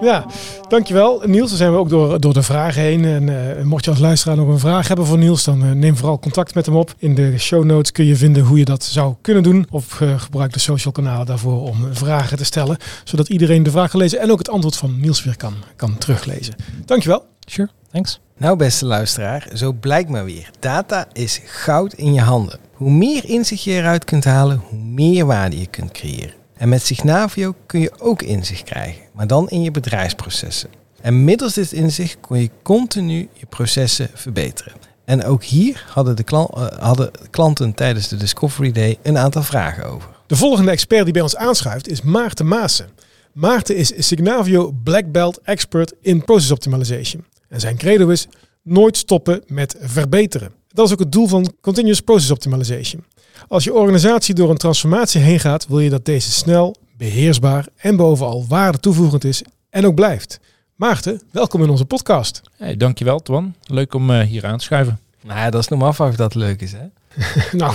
Ja, 0.00 0.26
dankjewel 0.68 1.22
Niels. 1.26 1.48
Dan 1.48 1.58
zijn 1.58 1.72
we 1.72 1.78
ook 1.78 1.88
door, 1.88 2.20
door 2.20 2.32
de 2.32 2.42
vragen 2.42 2.82
heen. 2.82 3.04
En 3.04 3.56
eh, 3.56 3.64
mocht 3.64 3.84
je 3.84 3.90
als 3.90 3.98
luisteraar 3.98 4.36
nog 4.36 4.48
een 4.48 4.58
vraag 4.58 4.88
hebben 4.88 5.06
voor 5.06 5.18
Niels, 5.18 5.44
dan 5.44 5.62
eh, 5.62 5.70
neem 5.70 5.96
vooral 5.96 6.18
contact 6.18 6.54
met 6.54 6.66
hem 6.66 6.76
op. 6.76 6.94
In 6.98 7.14
de 7.14 7.38
show 7.38 7.64
notes 7.64 7.92
kun 7.92 8.04
je 8.04 8.16
vinden 8.16 8.44
hoe 8.44 8.58
je 8.58 8.64
dat 8.64 8.84
zou 8.84 9.14
kunnen 9.20 9.42
doen. 9.42 9.66
Of 9.70 10.00
eh, 10.00 10.20
gebruik 10.20 10.52
de 10.52 10.58
social 10.58 10.92
kanalen 10.92 11.26
daarvoor 11.26 11.62
om 11.62 11.94
vragen 11.94 12.36
te 12.36 12.44
stellen. 12.44 12.76
Zodat 13.04 13.28
iedereen 13.28 13.62
de 13.62 13.70
vraag 13.70 13.90
kan 13.90 14.00
lezen 14.00 14.20
en 14.20 14.30
ook 14.30 14.38
het 14.38 14.50
antwoord 14.50 14.76
van 14.76 15.00
Niels 15.00 15.24
weer 15.24 15.36
kan, 15.36 15.54
kan 15.76 15.98
teruglezen. 15.98 16.54
Dankjewel. 16.84 17.24
Sure. 17.46 17.68
Thanks. 17.92 18.20
Nou, 18.36 18.56
beste 18.56 18.86
luisteraar, 18.86 19.48
zo 19.54 19.72
blijkt 19.72 20.08
maar 20.08 20.24
weer. 20.24 20.50
Data 20.60 21.06
is 21.12 21.40
goud 21.44 21.92
in 21.92 22.12
je 22.12 22.20
handen. 22.20 22.58
Hoe 22.72 22.90
meer 22.90 23.24
inzicht 23.24 23.62
je 23.62 23.72
eruit 23.72 24.04
kunt 24.04 24.24
halen, 24.24 24.62
hoe 24.68 24.78
meer 24.78 25.26
waarde 25.26 25.58
je 25.58 25.66
kunt 25.66 25.90
creëren. 25.90 26.41
En 26.62 26.68
met 26.68 26.82
Signavio 26.82 27.54
kun 27.66 27.80
je 27.80 27.92
ook 27.98 28.22
inzicht 28.22 28.62
krijgen, 28.62 29.02
maar 29.14 29.26
dan 29.26 29.48
in 29.48 29.62
je 29.62 29.70
bedrijfsprocessen. 29.70 30.70
En 31.00 31.24
middels 31.24 31.54
dit 31.54 31.72
inzicht 31.72 32.16
kun 32.20 32.40
je 32.40 32.50
continu 32.62 33.28
je 33.32 33.46
processen 33.46 34.10
verbeteren. 34.14 34.72
En 35.04 35.24
ook 35.24 35.44
hier 35.44 35.84
hadden, 35.88 36.16
de 36.16 36.22
klan- 36.22 36.50
eh, 36.54 36.66
hadden 36.78 37.10
klanten 37.30 37.74
tijdens 37.74 38.08
de 38.08 38.16
Discovery 38.16 38.72
Day 38.72 38.98
een 39.02 39.18
aantal 39.18 39.42
vragen 39.42 39.84
over. 39.84 40.08
De 40.26 40.36
volgende 40.36 40.70
expert 40.70 41.04
die 41.04 41.12
bij 41.12 41.22
ons 41.22 41.36
aanschuift 41.36 41.88
is 41.88 42.02
Maarten 42.02 42.48
Maassen. 42.48 42.88
Maarten 43.32 43.76
is 43.76 43.92
Signavio 43.96 44.74
Black 44.84 45.12
Belt 45.12 45.40
Expert 45.42 45.92
in 46.00 46.24
Process 46.24 46.50
Optimization. 46.50 47.24
En 47.48 47.60
zijn 47.60 47.76
credo 47.76 48.08
is 48.08 48.28
nooit 48.62 48.96
stoppen 48.96 49.42
met 49.46 49.76
verbeteren. 49.80 50.52
Dat 50.68 50.86
is 50.86 50.92
ook 50.92 50.98
het 50.98 51.12
doel 51.12 51.26
van 51.26 51.52
Continuous 51.60 52.00
Process 52.00 52.30
Optimization. 52.30 53.04
Als 53.52 53.64
je 53.64 53.74
organisatie 53.74 54.34
door 54.34 54.50
een 54.50 54.56
transformatie 54.56 55.20
heen 55.20 55.40
gaat, 55.40 55.66
wil 55.68 55.80
je 55.80 55.90
dat 55.90 56.04
deze 56.04 56.30
snel, 56.30 56.76
beheersbaar 56.96 57.66
en 57.76 57.96
bovenal 57.96 58.44
waarde 58.48 58.80
toevoegend 58.80 59.24
is 59.24 59.42
en 59.70 59.86
ook 59.86 59.94
blijft. 59.94 60.40
Maarten, 60.76 61.22
welkom 61.30 61.62
in 61.62 61.70
onze 61.70 61.84
podcast. 61.84 62.42
Hey, 62.56 62.76
dankjewel, 62.76 63.20
Twan. 63.20 63.54
Leuk 63.66 63.94
om 63.94 64.10
eh, 64.10 64.20
hier 64.26 64.46
aan 64.46 64.58
te 64.58 64.64
schuiven. 64.64 65.00
Nou 65.22 65.38
ja, 65.38 65.50
dat 65.50 65.60
is 65.60 65.68
nog 65.68 65.78
maar 65.78 65.88
af 65.88 66.00
of 66.00 66.16
dat 66.16 66.34
leuk 66.34 66.60
is, 66.60 66.72
hè? 66.72 66.84
nou, 67.58 67.74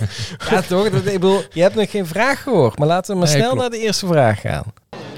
Ja, 0.50 0.62
toch? 0.62 0.90
Dat, 0.90 1.06
ik 1.06 1.12
bedoel, 1.12 1.40
je 1.52 1.62
hebt 1.62 1.74
nog 1.74 1.90
geen 1.90 2.06
vraag 2.06 2.42
gehoord, 2.42 2.78
maar 2.78 2.88
laten 2.88 3.12
we 3.12 3.18
maar 3.20 3.28
Nee, 3.28 3.36
snel 3.36 3.50
klopt. 3.50 3.60
naar 3.70 3.78
de 3.78 3.86
eerste 3.86 4.06
vraag 4.06 4.40
gaan. 4.40 4.64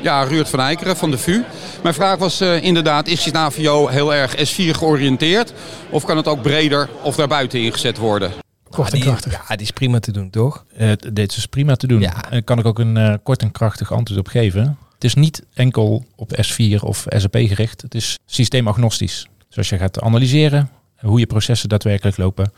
Ja, 0.00 0.22
Ruurt 0.22 0.48
van 0.48 0.60
Eikeren 0.60 0.96
van 0.96 1.10
de 1.10 1.18
VU. 1.18 1.42
Mijn 1.82 1.94
vraag 1.94 2.18
was 2.18 2.40
eh, 2.40 2.62
inderdaad, 2.62 3.06
is 3.06 3.22
Signavio 3.22 3.88
heel 3.88 4.14
erg 4.14 4.36
S4 4.36 4.70
georiënteerd? 4.70 5.52
Of 5.90 6.04
kan 6.04 6.16
het 6.16 6.26
ook 6.26 6.42
breder 6.42 6.88
of 7.02 7.16
daarbuiten 7.16 7.60
ingezet 7.60 7.98
worden? 7.98 8.32
Kort 8.70 8.92
en 8.92 8.94
die, 8.94 9.02
krachtig. 9.02 9.32
ja, 9.32 9.56
die 9.56 9.66
is 9.66 9.70
prima 9.70 9.98
te 9.98 10.12
doen, 10.12 10.30
toch? 10.30 10.64
Eh, 10.76 10.92
dit 11.12 11.36
is 11.36 11.46
prima 11.46 11.76
te 11.76 11.86
doen. 11.86 12.00
Ja. 12.00 12.24
En 12.24 12.30
daar 12.30 12.42
kan 12.42 12.58
ik 12.58 12.66
ook 12.66 12.78
een 12.78 12.96
eh, 12.96 13.14
kort 13.22 13.42
en 13.42 13.50
krachtig 13.50 13.92
antwoord 13.92 14.20
op 14.20 14.28
geven. 14.28 14.78
Het 14.94 15.04
is 15.04 15.14
niet 15.14 15.42
enkel 15.54 16.04
op 16.16 16.42
S4 16.46 16.80
of 16.80 17.06
SAP 17.08 17.36
gericht. 17.36 17.82
Het 17.82 17.94
is 17.94 18.18
systeemagnostisch. 18.26 19.28
Dus 19.48 19.56
als 19.56 19.68
je 19.68 19.78
gaat 19.78 20.00
analyseren 20.00 20.70
hoe 20.96 21.18
je 21.18 21.26
processen 21.26 21.68
daadwerkelijk 21.68 22.16
lopen, 22.16 22.52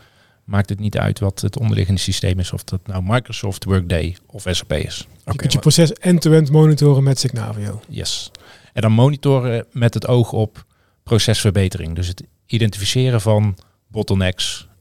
maakt 0.45 0.69
het 0.69 0.79
niet 0.79 0.99
uit 0.99 1.19
wat 1.19 1.41
het 1.41 1.59
onderliggende 1.59 2.01
systeem 2.01 2.39
is. 2.39 2.53
Of 2.53 2.65
dat 2.65 2.87
nou 2.87 3.03
Microsoft, 3.07 3.65
Workday 3.65 4.17
of 4.27 4.45
SAP 4.51 4.73
is. 4.73 5.07
je 5.25 5.37
kunt 5.37 5.53
je 5.53 5.59
proces 5.59 5.93
end-to-end 5.93 6.51
monitoren 6.51 7.03
met 7.03 7.19
Signavio. 7.19 7.81
Yes. 7.89 8.31
En 8.73 8.83
dan 8.83 8.93
monitoren 8.93 9.67
met 9.73 9.95
het 9.95 10.07
oog 10.07 10.33
op 10.33 10.65
procesverbetering. 11.03 11.95
Dus 11.95 12.09
het 12.09 12.23
identificeren 12.47 13.21
van 13.21 13.57
bottlenecks 13.89 14.67
eh, 14.67 14.72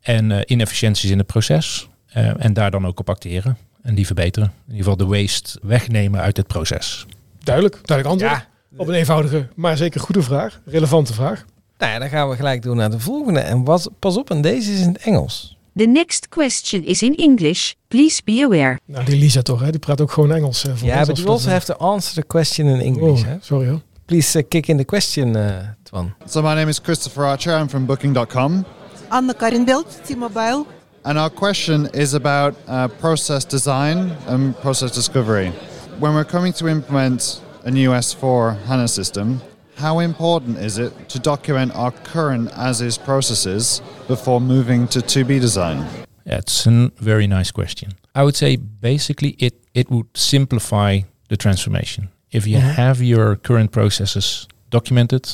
en 0.00 0.32
eh, 0.32 0.40
inefficiënties 0.46 1.10
in 1.10 1.18
het 1.18 1.26
proces. 1.26 1.88
Eh, 2.06 2.44
en 2.44 2.52
daar 2.52 2.70
dan 2.70 2.86
ook 2.86 3.00
op 3.00 3.08
acteren 3.10 3.56
en 3.82 3.94
die 3.94 4.06
verbeteren. 4.06 4.48
In 4.66 4.74
ieder 4.74 4.90
geval 4.90 5.06
de 5.08 5.20
waste 5.20 5.58
wegnemen 5.62 6.20
uit 6.20 6.36
het 6.36 6.46
proces. 6.46 7.06
Duidelijk, 7.42 7.78
duidelijk 7.82 8.22
antwoord. 8.22 8.46
Op 8.76 8.88
een 8.88 8.94
eenvoudige, 8.94 9.48
maar 9.54 9.76
zeker 9.76 10.00
goede 10.00 10.22
vraag. 10.22 10.60
Relevante 10.66 11.12
vraag. 11.12 11.44
Nou 11.78 11.92
ja, 11.92 11.98
dan 11.98 12.08
gaan 12.08 12.28
we 12.28 12.36
gelijk 12.36 12.62
door 12.62 12.76
naar 12.76 12.90
de 12.90 13.00
volgende. 13.00 13.40
En 13.40 13.64
was, 13.64 13.88
pas 13.98 14.16
op, 14.16 14.30
en 14.30 14.42
deze 14.42 14.72
is 14.72 14.80
in 14.80 14.88
het 14.88 14.98
Engels. 14.98 15.56
The 15.76 15.84
next 15.84 16.28
question 16.28 16.84
is 16.84 17.02
in 17.02 17.16
English. 17.16 17.72
Please 17.88 18.20
be 18.24 18.42
aware. 18.44 18.78
Nou, 18.86 19.04
die 19.04 19.16
Lisa 19.18 19.42
toch, 19.42 19.60
hè? 19.60 19.70
Die 19.70 19.78
praat 19.80 20.00
ook 20.00 20.10
gewoon 20.12 20.32
Engels. 20.32 20.64
eh, 20.64 20.74
voor 20.74 20.88
Ja, 20.88 20.98
but 20.98 21.08
als 21.08 21.18
you 21.18 21.30
also 21.30 21.50
have 21.50 21.64
to 21.66 21.74
answer 21.74 22.14
the 22.14 22.26
question 22.26 22.66
in 22.66 22.80
English. 22.80 23.20
Oh, 23.20 23.26
hè? 23.26 23.36
sorry 23.40 23.68
hoor. 23.68 23.80
Please 24.04 24.38
uh, 24.38 24.44
kick 24.48 24.66
in 24.66 24.76
the 24.76 24.84
question, 24.84 25.36
uh, 25.36 25.46
Twan. 25.82 26.14
So 26.26 26.42
my 26.42 26.54
name 26.54 26.68
is 26.68 26.78
Christopher 26.82 27.24
Archer. 27.24 27.60
I'm 27.60 27.68
from 27.68 27.86
Booking.com. 27.86 28.64
Anne 29.12 29.28
Karinbelt, 29.34 30.06
T-Mobile. 30.06 30.66
And 31.04 31.18
our 31.18 31.28
question 31.28 31.86
is 31.92 32.14
about 32.14 32.54
uh, 32.66 32.88
process 32.88 33.44
design 33.44 33.98
and 34.26 34.56
process 34.56 34.90
discovery. 34.94 35.50
When 35.98 36.14
we're 36.14 36.24
coming 36.24 36.54
to 36.54 36.66
implement 36.68 37.42
a 37.64 37.70
new 37.70 37.90
S4 37.90 38.56
HANA 38.64 38.88
system, 38.88 39.42
how 39.76 39.98
important 39.98 40.56
is 40.58 40.78
it 40.78 40.92
to 41.10 41.18
document 41.18 41.72
our 41.74 41.90
current 41.90 42.50
as-is 42.56 42.96
processes 42.96 43.82
before 44.08 44.40
moving 44.40 44.88
to 44.88 45.00
2B 45.00 45.40
design? 45.40 45.84
That's 46.24 46.66
a 46.66 46.90
very 46.98 47.26
nice 47.26 47.50
question. 47.50 47.92
I 48.14 48.22
would 48.22 48.36
say 48.36 48.56
basically 48.56 49.36
it, 49.38 49.54
it 49.74 49.90
would 49.90 50.06
simplify 50.16 51.00
the 51.28 51.36
transformation. 51.36 52.08
If 52.30 52.46
you 52.46 52.56
Mhm. 52.58 52.74
have 52.76 53.02
your 53.02 53.36
current 53.36 53.70
processes 53.72 54.46
documented 54.70 55.28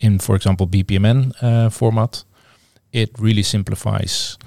in, 0.00 0.18
for 0.20 0.36
example, 0.36 0.66
BPMN 0.66 1.32
uh, 1.42 1.68
format, 1.70 2.24
it 2.92 3.10
really 3.18 3.42
simplifies 3.42 4.38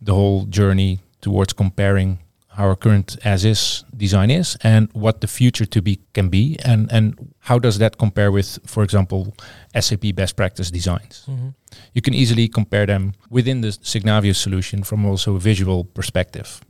the 0.00 0.14
whole 0.14 0.44
journey 0.46 1.00
towards 1.20 1.52
comparing 1.52 2.18
how 2.48 2.64
our 2.68 2.76
current 2.76 3.16
as 3.24 3.44
is 3.44 3.84
design 3.96 4.30
is 4.30 4.56
and 4.62 4.88
what 4.92 5.20
the 5.20 5.26
future 5.26 5.66
to 5.66 5.80
be 5.82 5.98
can 6.12 6.28
be 6.28 6.56
and, 6.64 6.90
and 6.92 7.14
how 7.40 7.58
does 7.58 7.78
that 7.78 7.98
compare 7.98 8.30
with, 8.32 8.58
for 8.66 8.82
example, 8.82 9.32
SAP 9.80 10.12
best 10.14 10.36
practice 10.36 10.70
designs 10.70 11.24
Mhm. 11.28 11.54
you 11.94 12.02
can 12.02 12.14
easily 12.14 12.48
compare 12.48 12.86
them 12.86 13.12
within 13.30 13.60
the 13.60 13.68
Signavio 13.82 14.34
solution 14.34 14.82
from 14.84 15.04
also 15.06 15.34
a 15.36 15.38
visual 15.40 15.84
perspective. 15.84 16.60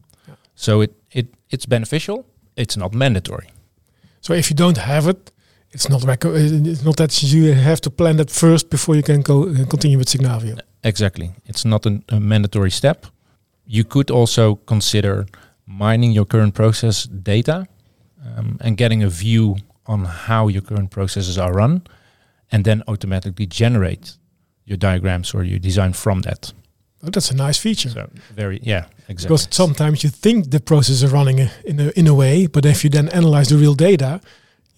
So 0.55 0.81
it, 0.83 0.93
it 1.13 1.27
it's 1.51 1.67
beneficial. 1.67 2.25
It's 2.57 2.77
not 2.77 2.93
mandatory. 2.93 3.49
So 4.21 4.35
if 4.35 4.51
you 4.51 4.57
don't 4.57 4.77
have 4.79 5.07
it, 5.11 5.31
it's 5.73 5.89
not 5.89 6.03
it's 6.05 6.85
not 6.85 6.97
that 6.97 7.23
you 7.23 7.53
have 7.55 7.81
to 7.81 7.91
plan 7.91 8.17
that 8.17 8.31
first 8.31 8.71
before 8.71 8.97
you 8.97 9.03
can 9.03 9.23
go 9.23 9.49
uh, 9.49 9.67
continue 9.67 9.99
with 9.99 10.09
Signavio. 10.09 10.59
Exactly. 10.83 11.31
It's 11.47 11.65
not 11.65 11.87
an, 11.87 12.05
a 12.09 12.21
mandatory 12.21 12.71
step. 12.71 13.07
You 13.67 13.85
could 13.85 14.11
also 14.11 14.57
consider 14.67 15.27
mining 15.67 16.13
your 16.13 16.27
current 16.27 16.55
process 16.55 17.05
data 17.05 17.67
um, 18.25 18.59
and 18.61 18.77
getting 18.77 19.03
a 19.03 19.09
view 19.09 19.57
on 19.87 20.05
how 20.05 20.49
your 20.49 20.63
current 20.63 20.91
processes 20.91 21.39
are 21.39 21.53
run, 21.53 21.83
and 22.53 22.65
then 22.65 22.83
automatically 22.87 23.47
generate 23.47 24.19
your 24.65 24.77
diagrams 24.77 25.35
or 25.35 25.45
your 25.45 25.59
design 25.59 25.93
from 25.93 26.23
that. 26.23 26.53
Oh, 27.03 27.11
that's 27.11 27.31
a 27.31 27.37
nice 27.37 27.59
feature. 27.59 27.91
So 27.91 28.11
very, 28.35 28.61
yeah, 28.63 28.87
exactly. 29.09 29.29
Because 29.29 29.49
sometimes 29.51 30.03
you 30.03 30.11
think 30.11 30.51
the 30.51 30.61
process 30.61 31.03
is 31.03 31.13
running 31.13 31.49
in 31.65 31.81
a, 31.81 31.89
in 31.97 32.07
a 32.07 32.15
way, 32.15 32.47
but 32.47 32.67
if 32.67 32.85
you 32.85 32.91
then 32.91 33.09
analyze 33.09 33.49
the 33.49 33.57
real 33.57 33.75
data, 33.75 34.21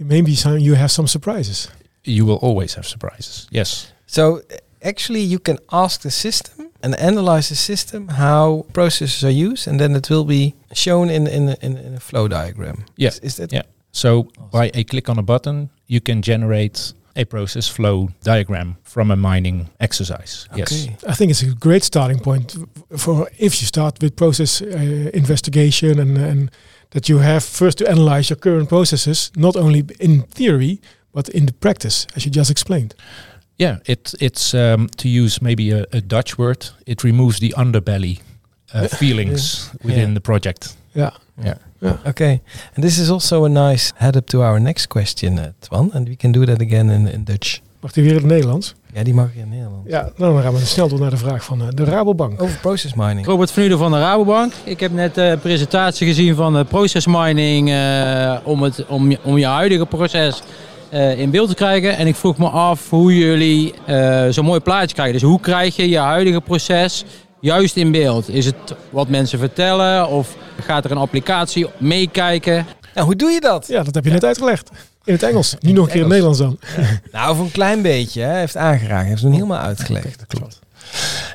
maybe 0.01 0.35
some, 0.35 0.59
you 0.59 0.75
have 0.77 0.91
some 0.91 1.07
surprises. 1.09 1.69
you 2.05 2.27
will 2.27 2.39
always 2.43 2.75
have 2.75 2.87
surprises. 2.87 3.47
Yes. 3.51 3.93
So 4.07 4.41
actually, 4.83 5.21
you 5.21 5.39
can 5.39 5.59
ask 5.71 6.01
the 6.01 6.11
system 6.11 6.71
and 6.83 6.95
analyze 6.99 7.49
the 7.49 7.55
system 7.57 8.09
how 8.09 8.65
processes 8.73 9.23
are 9.25 9.31
used, 9.51 9.69
and 9.69 9.79
then 9.79 9.95
it 9.97 10.09
will 10.09 10.25
be 10.25 10.55
shown 10.73 11.11
in 11.11 11.27
in 11.27 11.49
in, 11.61 11.77
in 11.77 11.95
a 11.95 12.01
flow 12.01 12.29
diagram. 12.29 12.85
Yeah. 12.97 13.09
Is, 13.13 13.21
is 13.21 13.37
that 13.37 13.53
Yeah. 13.53 13.63
So 13.93 14.29
by 14.53 14.71
a 14.75 14.85
click 14.85 15.09
on 15.09 15.19
a 15.19 15.23
button, 15.23 15.69
you 15.87 16.01
can 16.01 16.23
generate 16.23 16.95
a 17.17 17.25
process 17.25 17.69
flow 17.69 18.09
diagram 18.23 18.77
from 18.83 19.11
a 19.11 19.17
mining 19.17 19.69
exercise. 19.79 20.49
Yes. 20.57 20.89
I 21.09 21.15
think 21.15 21.31
it's 21.31 21.43
a 21.43 21.55
great 21.55 21.85
starting 21.85 22.21
point 22.21 22.57
for 22.97 23.29
if 23.39 23.61
you 23.61 23.67
start 23.67 23.99
with 24.01 24.15
process 24.15 24.63
uh, 24.63 25.11
investigation 25.13 25.99
and, 25.99 26.19
and 26.19 26.51
that 26.91 27.09
you 27.09 27.21
have 27.21 27.41
first 27.41 27.79
to 27.79 27.85
analyze 27.91 28.29
your 28.31 28.39
current 28.41 28.69
processes, 28.69 29.31
not 29.37 29.57
only 29.57 29.85
in 29.99 30.23
theory, 30.35 30.79
but 31.13 31.29
in 31.29 31.47
the 31.47 31.53
practice, 31.53 32.07
as 32.17 32.25
you 32.25 32.31
just 32.37 32.51
explained. 32.51 32.95
Yeah, 33.57 33.79
it 33.85 34.15
it's 34.21 34.53
um, 34.55 34.89
to 34.97 35.09
use 35.09 35.41
maybe 35.43 35.71
a, 35.81 35.85
a 35.93 36.01
Dutch 36.01 36.39
word. 36.39 36.71
It 36.87 37.03
removes 37.03 37.39
the 37.39 37.53
underbelly 37.57 38.19
uh, 38.75 38.89
feelings 38.89 39.71
within 39.83 39.99
Yeah. 40.09 40.15
the 40.15 40.21
project. 40.21 40.77
Yeah. 40.95 41.11
Yeah. 41.45 41.57
Okay, 42.07 42.41
and 42.75 42.85
this 42.85 42.99
is 42.99 43.09
also 43.11 43.45
a 43.45 43.49
nice 43.49 43.93
head 43.97 44.17
up 44.17 44.27
to 44.27 44.43
our 44.43 44.61
next 44.61 44.87
question, 44.89 45.39
uh, 45.39 45.53
Twan, 45.61 45.91
and 45.95 46.09
we 46.09 46.17
can 46.17 46.33
do 46.33 46.45
that 46.45 46.61
again 46.61 46.91
in, 46.91 47.09
in 47.09 47.25
Dutch. 47.25 47.61
Mag 47.81 47.93
die 47.93 48.03
weer 48.05 48.13
in 48.17 48.19
het 48.19 48.27
Nederlands? 48.33 48.75
Ja, 48.95 49.03
die 49.03 49.15
mag 49.15 49.27
ik 49.27 49.35
in 49.35 49.49
Nederland. 49.49 49.83
Ja, 49.87 50.11
nou, 50.17 50.35
dan 50.35 50.43
gaan 50.43 50.53
we 50.53 50.59
snel 50.59 50.89
door 50.89 51.01
naar 51.01 51.11
de 51.11 51.17
vraag 51.17 51.45
van 51.45 51.63
uh, 51.63 51.69
de 51.75 51.85
Rabobank. 51.85 52.43
Over 52.43 52.59
process 52.59 52.95
mining. 52.95 53.27
Robert 53.27 53.51
van 53.51 53.63
Uden 53.63 53.79
van 53.79 53.93
de 53.93 53.99
Rabobank. 53.99 54.53
Ik 54.65 54.81
heb 54.81 54.93
net 54.93 55.17
een 55.17 55.39
presentatie 55.39 56.07
gezien 56.07 56.35
van 56.35 56.53
de 56.53 56.65
process 56.65 57.07
mining 57.07 57.71
eh, 57.71 58.37
om, 58.45 58.63
het, 58.63 58.87
om, 58.87 59.11
je, 59.11 59.19
om 59.23 59.39
je 59.39 59.47
huidige 59.47 59.87
proces 59.87 60.43
eh, 60.91 61.19
in 61.19 61.31
beeld 61.31 61.49
te 61.49 61.55
krijgen. 61.55 61.97
En 61.97 62.07
ik 62.07 62.17
vroeg 62.17 62.39
me 62.39 62.49
af 62.49 62.91
hoe 62.91 63.19
jullie 63.19 63.75
eh, 63.87 64.27
zo'n 64.31 64.45
mooi 64.45 64.61
plaatje 64.61 64.95
krijgen. 64.95 65.15
Dus 65.15 65.23
hoe 65.23 65.41
krijg 65.41 65.77
je 65.77 65.89
je 65.89 65.99
huidige 65.99 66.41
proces 66.41 67.05
juist 67.41 67.77
in 67.77 67.91
beeld? 67.91 68.29
Is 68.29 68.47
het 68.47 68.75
wat 68.91 69.09
mensen 69.09 69.39
vertellen 69.39 70.09
of 70.09 70.37
gaat 70.61 70.85
er 70.85 70.91
een 70.91 70.97
applicatie 70.97 71.67
meekijken? 71.79 72.67
Nou, 72.95 73.07
hoe 73.07 73.17
doe 73.17 73.31
je 73.31 73.41
dat? 73.41 73.67
Ja, 73.67 73.83
dat 73.83 73.95
heb 73.95 74.05
je 74.05 74.11
net 74.11 74.25
uitgelegd. 74.25 74.71
In 75.05 75.13
het 75.13 75.23
Engels. 75.23 75.57
Nu 75.61 75.73
nog 75.73 75.85
een 75.87 75.93
keer 75.93 76.03
in 76.05 76.11
het 76.11 76.23
Nederlands 76.23 76.39
dan. 76.39 76.59
Nou, 77.13 77.37
voor 77.37 77.45
een 77.45 77.51
klein 77.51 77.83
beetje. 77.83 78.21
Hè. 78.21 78.29
Hij 78.29 78.39
heeft 78.41 78.57
aangeraakt. 78.57 79.01
Hij 79.01 79.09
heeft 79.09 79.23
het 79.23 79.33
helemaal 79.33 79.59
uitgelegd. 79.59 80.19
Dat 80.19 80.27
klopt. 80.39 80.59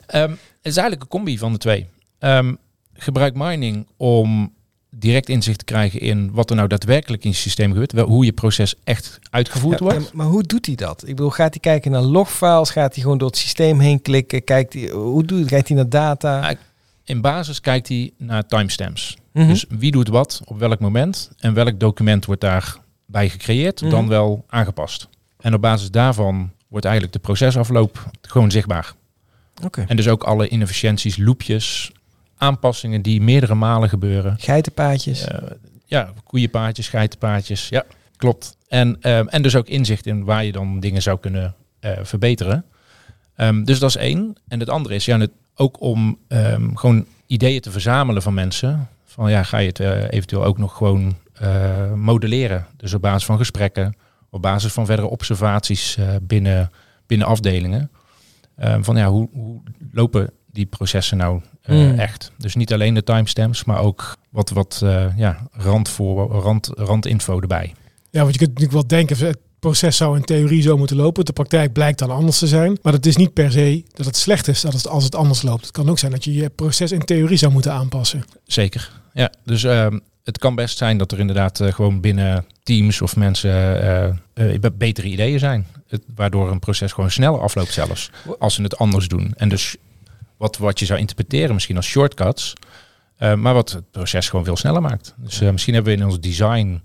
Ehm, 0.08 0.30
het 0.30 0.40
is 0.62 0.78
eigenlijk 0.78 1.02
een 1.02 1.08
combi 1.08 1.38
van 1.38 1.52
de 1.52 1.58
twee. 1.58 1.88
Ehm, 2.20 2.54
gebruik 2.94 3.36
mining 3.36 3.88
om 3.98 4.54
direct 4.90 5.30
inzicht 5.30 5.58
te 5.60 5.66
krijgen 5.66 6.00
in 6.00 6.32
wat 6.32 6.50
er 6.50 6.56
nou 6.56 6.68
daadwerkelijk 6.68 7.24
in 7.24 7.30
je 7.30 7.36
systeem 7.36 7.72
gebeurt. 7.72 7.92
wel- 7.92 8.08
Hoe 8.08 8.26
je 8.26 8.32
proces 8.34 8.76
echt 8.84 9.20
uitgevoerd 9.30 9.80
Ja, 9.80 9.86
wordt. 9.86 10.02
ja, 10.04 10.10
maar 10.14 10.26
hoe 10.26 10.44
doet 10.44 10.66
hij 10.66 10.76
dat? 10.76 11.02
Ik 11.08 11.16
bedoel, 11.16 11.30
gaat 11.30 11.50
hij 11.54 11.60
kijken 11.60 11.92
naar 11.92 12.02
logfiles? 12.02 12.70
Gaat 12.70 12.94
hij 12.94 13.04
gewoon 13.04 13.18
door 13.18 13.28
het 13.28 13.38
systeem 13.38 13.80
heen 13.80 14.02
klikken? 14.02 14.44
Kijkt 14.44 14.74
hij, 14.74 14.90
hoe 14.90 15.24
doet 15.26 15.40
hij? 15.40 15.48
Kijkt 15.48 15.68
hij 15.68 15.78
naar 15.78 15.90
data? 15.90 16.56
In 17.04 17.22
basis 17.22 17.62
kijkt 17.62 17.88
hij 17.88 18.12
naar 18.18 18.46
timestamps. 18.48 19.18
Mhm. 19.34 19.48
Dus 19.48 19.66
wie 19.70 19.92
doet 19.92 20.08
wat 20.08 20.42
op 20.46 20.60
welk 20.60 20.80
moment 20.80 21.30
en 21.40 21.54
welk 21.54 21.80
document 21.80 22.26
wordt 22.26 22.42
daarbij 23.08 23.30
gecreëerd, 23.30 23.82
Mhm. 23.82 23.90
dan 23.92 24.08
wel 24.08 24.46
aangepast. 24.48 25.08
En 25.40 25.54
op 25.54 25.62
basis 25.62 25.92
daarvan 25.92 26.52
wordt 26.68 26.86
eigenlijk 26.86 27.16
de 27.16 27.22
procesafloop 27.22 28.10
gewoon 28.22 28.52
zichtbaar. 28.52 28.94
Oké. 29.64 29.86
En 29.88 29.96
dus 29.96 30.08
ook 30.08 30.24
alle 30.24 30.48
inefficiënties, 30.50 31.18
loopjes, 31.18 31.92
aanpassingen 32.38 33.02
die 33.02 33.22
meerdere 33.22 33.56
malen 33.56 33.90
gebeuren. 33.90 34.36
Geitenpaadjes. 34.40 35.24
Eh, 35.28 35.38
ja, 35.86 36.14
koeienpaadjes, 36.24 36.88
geitenpaadjes. 36.90 37.70
Ja, 37.70 37.84
klopt. 38.18 38.58
En, 38.68 38.98
ehm, 39.02 39.28
en 39.28 39.42
dus 39.42 39.56
ook 39.56 39.68
inzicht 39.68 40.06
in 40.06 40.24
waar 40.24 40.46
je 40.46 40.52
dan 40.52 40.80
dingen 40.80 41.02
zou 41.02 41.20
kunnen 41.20 41.56
eh, 41.80 41.92
verbeteren. 42.02 42.66
Ehm, 43.36 43.64
dus 43.64 43.80
dat 43.80 43.90
is 43.90 43.96
één. 43.96 44.36
En 44.48 44.60
het 44.60 44.70
andere 44.70 44.96
is 44.96 45.06
ja, 45.06 45.20
het, 45.20 45.32
ook 45.56 45.82
om 45.82 46.18
ehm, 46.28 46.76
gewoon 46.76 47.06
ideeën 47.28 47.62
te 47.62 47.72
verzamelen 47.72 48.22
van 48.22 48.34
mensen. 48.34 48.88
Van 49.06 49.30
ja, 49.32 49.44
ga 49.44 49.58
je 49.58 49.68
het 49.68 49.80
eh, 49.80 50.04
eventueel 50.10 50.44
ook 50.44 50.58
nog 50.58 50.78
gewoon 50.78 51.16
eh, 51.40 51.94
modelleren. 51.94 52.66
Dus 52.78 52.94
op 52.94 53.02
basis 53.02 53.26
van 53.26 53.38
gesprekken, 53.38 53.96
op 54.30 54.42
basis 54.42 54.72
van 54.74 54.86
verdere 54.86 55.08
observaties 55.10 55.98
eh, 55.98 56.08
binnen, 56.22 56.72
binnen 57.06 57.28
afdelingen. 57.28 57.92
Ehm, 58.56 58.84
van 58.84 58.96
ja, 58.98 59.10
hoe, 59.10 59.30
hoe 59.34 59.62
lopen 59.92 60.32
die 60.52 60.66
processen 60.66 61.18
nou 61.18 61.42
eh, 61.62 61.76
Mm. 61.76 62.00
echt? 62.00 62.32
Dus 62.38 62.56
niet 62.56 62.74
alleen 62.74 62.94
de 62.94 63.04
timestamps, 63.04 63.64
maar 63.64 63.80
ook 63.80 64.18
wat, 64.30 64.50
wat 64.50 64.80
eh, 64.84 65.18
ja, 65.18 65.48
randvoor, 65.52 66.32
rand, 66.32 66.70
randinfo 66.74 67.40
erbij. 67.42 67.74
Ja, 68.10 68.22
want 68.22 68.34
je 68.34 68.38
kunt 68.40 68.50
natuurlijk 68.50 68.72
wel 68.72 68.88
denken, 68.88 69.18
het 69.28 69.38
proces 69.60 69.98
zou 69.98 70.16
in 70.18 70.24
theorie 70.24 70.62
zo 70.62 70.78
moeten 70.78 70.96
lopen. 70.96 71.26
De 71.26 71.34
praktijk 71.34 71.74
blijkt 71.74 72.00
dan 72.00 72.10
anders 72.10 72.40
te 72.40 72.48
zijn. 72.48 72.78
Maar 72.82 72.94
het 72.94 73.06
is 73.06 73.16
niet 73.16 73.34
per 73.34 73.52
se 73.52 73.84
dat 73.94 74.06
het 74.06 74.18
slecht 74.18 74.48
is 74.48 74.62
dat 74.62 74.74
het, 74.74 74.88
als 74.88 75.04
het 75.04 75.16
anders 75.16 75.42
loopt. 75.42 75.62
Het 75.62 75.72
kan 75.72 75.90
ook 75.90 76.00
zijn 76.00 76.12
dat 76.12 76.24
je 76.24 76.34
je 76.34 76.50
proces 76.50 76.92
in 76.92 77.00
theorie 77.06 77.38
zou 77.38 77.52
moeten 77.52 77.72
aanpassen. 77.72 78.24
Zeker. 78.44 78.92
Ja, 79.14 79.32
dus 79.44 79.64
ehm, 79.64 80.00
het 80.26 80.38
kan 80.38 80.56
best 80.56 80.78
zijn 80.78 80.98
dat 80.98 81.12
er 81.12 81.20
inderdaad 81.20 81.60
eh, 81.60 81.74
gewoon 81.74 82.02
binnen 82.02 82.46
teams 82.64 83.02
of 83.02 83.16
mensen 83.16 83.52
eh, 83.82 84.06
eh, 84.54 84.60
be- 84.60 84.72
betere 84.72 85.08
ideeën 85.08 85.40
zijn. 85.40 85.68
Het, 85.88 86.02
waardoor 86.16 86.52
een 86.52 86.60
proces 86.60 86.92
gewoon 86.92 87.12
sneller 87.12 87.40
afloopt 87.42 87.74
zelfs. 87.74 88.10
Als 88.40 88.54
ze 88.54 88.62
het 88.62 88.78
anders 88.78 89.08
doen. 89.08 89.34
En 89.38 89.50
dus 89.50 89.76
wat, 90.38 90.58
wat 90.58 90.80
je 90.80 90.86
zou 90.86 91.00
interpreteren 91.00 91.54
misschien 91.54 91.76
als 91.76 91.86
shortcuts. 91.88 92.54
eh, 93.18 93.34
maar 93.34 93.54
wat 93.54 93.72
het 93.72 93.92
proces 93.92 94.30
gewoon 94.30 94.46
veel 94.46 94.58
sneller 94.58 94.82
maakt. 94.82 95.14
Dus 95.18 95.42
eh, 95.42 95.50
misschien 95.52 95.74
hebben 95.74 95.94
we 95.94 96.00
in 96.00 96.06
ons 96.06 96.20
design 96.20 96.82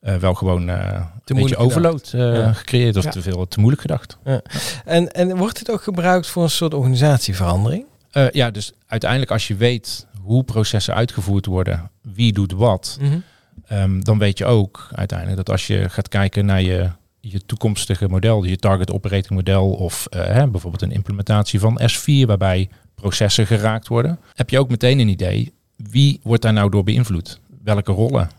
eh, 0.00 0.16
wel 0.16 0.34
gewoon 0.34 0.68
eh, 0.68 0.76
een 0.94 1.02
beetje 1.24 1.34
moeilijk 1.34 1.60
overload 1.60 2.10
eh, 2.14 2.20
Ja. 2.34 2.52
gecreëerd 2.52 2.96
of 2.96 3.04
Ja. 3.04 3.10
te 3.10 3.22
veel 3.22 3.48
te 3.48 3.58
moeilijk 3.58 3.82
gedacht. 3.82 4.18
Ja. 4.24 4.40
En, 4.84 5.12
en 5.12 5.36
wordt 5.36 5.58
het 5.58 5.70
ook 5.70 5.82
gebruikt 5.82 6.26
voor 6.26 6.42
een 6.42 6.50
soort 6.50 6.74
organisatieverandering? 6.74 7.84
Eh, 8.10 8.30
ja, 8.30 8.50
dus 8.50 8.72
uiteindelijk 8.86 9.30
als 9.30 9.48
je 9.48 9.54
weet 9.54 10.06
hoe 10.22 10.44
processen 10.44 10.94
uitgevoerd 10.94 11.46
worden, 11.46 11.90
wie 12.02 12.32
doet 12.32 12.52
wat, 12.52 12.98
Mhm. 13.00 13.18
ehm, 13.66 14.00
dan 14.00 14.18
weet 14.18 14.38
je 14.38 14.44
ook 14.44 14.88
uiteindelijk 14.92 15.36
dat 15.38 15.50
als 15.50 15.66
je 15.66 15.88
gaat 15.88 16.08
kijken 16.08 16.46
naar 16.46 16.62
je, 16.62 16.90
je 17.20 17.46
toekomstige 17.46 18.08
model, 18.08 18.44
je 18.44 18.56
target 18.56 18.90
operating 18.92 19.30
model 19.34 19.70
of 19.72 20.06
eh, 20.06 20.24
hè, 20.26 20.48
bijvoorbeeld 20.48 20.82
een 20.82 20.92
implementatie 20.92 21.60
van 21.60 21.80
S4 21.82 22.26
waarbij 22.26 22.68
processen 22.94 23.46
geraakt 23.46 23.88
worden, 23.88 24.18
heb 24.34 24.50
je 24.50 24.58
ook 24.58 24.68
meteen 24.70 24.98
een 24.98 25.08
idee 25.08 25.52
wie 25.76 26.20
wordt 26.22 26.42
daar 26.42 26.52
nou 26.52 26.70
door 26.70 26.84
beïnvloed? 26.84 27.40
Welke 27.64 27.92
rollen 27.92 28.30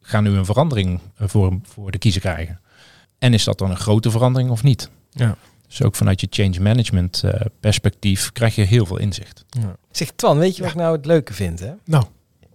gaan 0.00 0.22
nu 0.24 0.30
een 0.30 0.44
verandering 0.44 1.00
eh, 1.16 1.28
voor, 1.28 1.58
voor 1.62 1.90
de 1.90 1.98
kiezer 1.98 2.20
krijgen? 2.20 2.60
En 3.18 3.34
is 3.34 3.44
dat 3.44 3.58
dan 3.58 3.70
een 3.70 3.76
grote 3.76 4.10
verandering 4.10 4.50
of 4.50 4.62
niet? 4.62 4.90
Ja. 5.10 5.36
Dus 5.72 5.82
ook 5.82 5.94
vanuit 5.94 6.20
je 6.20 6.26
change 6.30 6.60
management 6.60 7.22
eh, 7.24 7.40
perspectief 7.60 8.32
krijg 8.32 8.54
je 8.54 8.62
heel 8.62 8.86
veel 8.86 8.98
inzicht. 8.98 9.44
Zeg 9.90 10.10
Twan, 10.16 10.38
weet 10.38 10.56
je 10.56 10.62
wat 10.62 10.70
ik 10.70 10.76
nou 10.76 10.96
het 10.96 11.06
leuke 11.06 11.32
vind? 11.32 11.60
Hè? 11.60 11.70
Nou. 11.84 12.04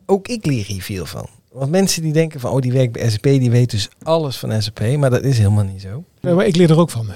Ook 0.06 0.28
ik 0.28 0.46
leer 0.46 0.66
hier 0.66 0.82
veel 0.82 1.06
van. 1.06 1.28
Want 1.52 1.72
mensen 1.72 2.02
die 2.02 2.14
denken 2.14 2.40
van, 2.40 2.52
oh 2.52 2.62
die 2.62 2.72
werkt 2.72 2.92
bij 2.92 3.10
SAP, 3.10 3.24
die 3.24 3.52
weet 3.52 3.72
dus 3.72 3.90
alles 4.04 4.38
van 4.38 4.62
SAP. 4.62 4.98
Maar 4.98 5.10
dat 5.10 5.24
is 5.24 5.38
helemaal 5.38 5.64
niet 5.64 5.82
zo. 5.82 6.04
Nee, 6.22 6.34
maar 6.34 6.46
ik 6.46 6.56
leer 6.56 6.70
er 6.70 6.80
ook 6.80 6.90
van. 6.90 7.08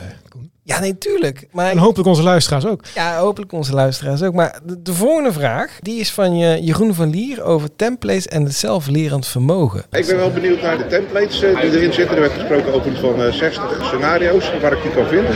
Eh. 0.65 0.75
Ja, 0.75 0.79
nee, 0.79 0.97
tuurlijk. 0.97 1.47
Maar 1.51 1.71
En 1.71 1.77
hopelijk 1.77 2.07
onze 2.09 2.23
luisteraars 2.23 2.65
ook. 2.65 2.81
Ja, 2.95 3.17
hopelijk 3.19 3.51
onze 3.51 3.73
luisteraars 3.73 4.21
ook. 4.23 4.33
Maar 4.33 4.59
de, 4.63 4.81
de 4.81 4.93
volgende 4.93 5.31
vraag, 5.31 5.77
die 5.79 5.99
is 5.99 6.11
van 6.11 6.37
je, 6.37 6.61
Jeroen 6.63 6.93
van 6.93 7.09
Lier 7.09 7.43
over 7.43 7.75
templates 7.75 8.27
en 8.27 8.43
het 8.43 8.55
zelflerend 8.55 9.27
vermogen. 9.27 9.83
Ik 9.91 10.05
ben 10.07 10.15
wel 10.17 10.31
benieuwd 10.31 10.61
naar 10.61 10.77
de 10.77 10.87
templates 10.87 11.41
eh, 11.43 11.61
die 11.61 11.71
erin 11.71 11.93
zitten. 11.93 12.15
Er 12.15 12.21
werd 12.21 12.33
gesproken 12.33 12.73
over 12.73 12.95
van 12.95 13.23
eh, 13.23 13.31
60 13.33 13.85
scenario's 13.85 14.51
waar 14.61 14.71
ik 14.73 14.81
die 14.81 14.91
kan 14.91 15.05
vinden. 15.07 15.35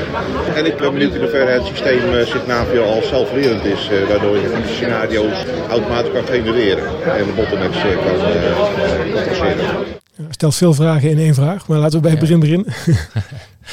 En 0.56 0.66
ik 0.66 0.78
ben 0.78 0.94
benieuwd 0.94 1.14
in 1.14 1.22
hoeverre 1.22 1.52
het 1.52 1.66
systeem 1.66 2.14
eh, 2.14 2.26
Signavio 2.26 2.84
al 2.84 3.02
zelflerend 3.04 3.64
is. 3.66 3.90
eh, 3.92 4.08
waardoor 4.08 4.36
je 4.36 4.62
die 4.64 4.74
scenario's 4.74 5.46
automatisch 5.70 6.12
kan 6.12 6.26
genereren. 6.26 6.86
En 7.18 7.26
de 7.26 7.34
bottlenecks 7.36 7.78
eh, 7.78 7.84
kan 7.84 8.16
eh, 8.26 9.24
traceren. 9.24 9.94
Ja, 10.18 10.24
Stelt 10.30 10.56
veel 10.56 10.74
vragen 10.74 11.10
in 11.10 11.18
één 11.18 11.34
vraag, 11.34 11.68
maar 11.68 11.78
laten 11.78 11.96
we 11.96 12.02
bij 12.02 12.12
het 12.12 12.20
begin 12.20 12.40
beginnen. 12.40 12.66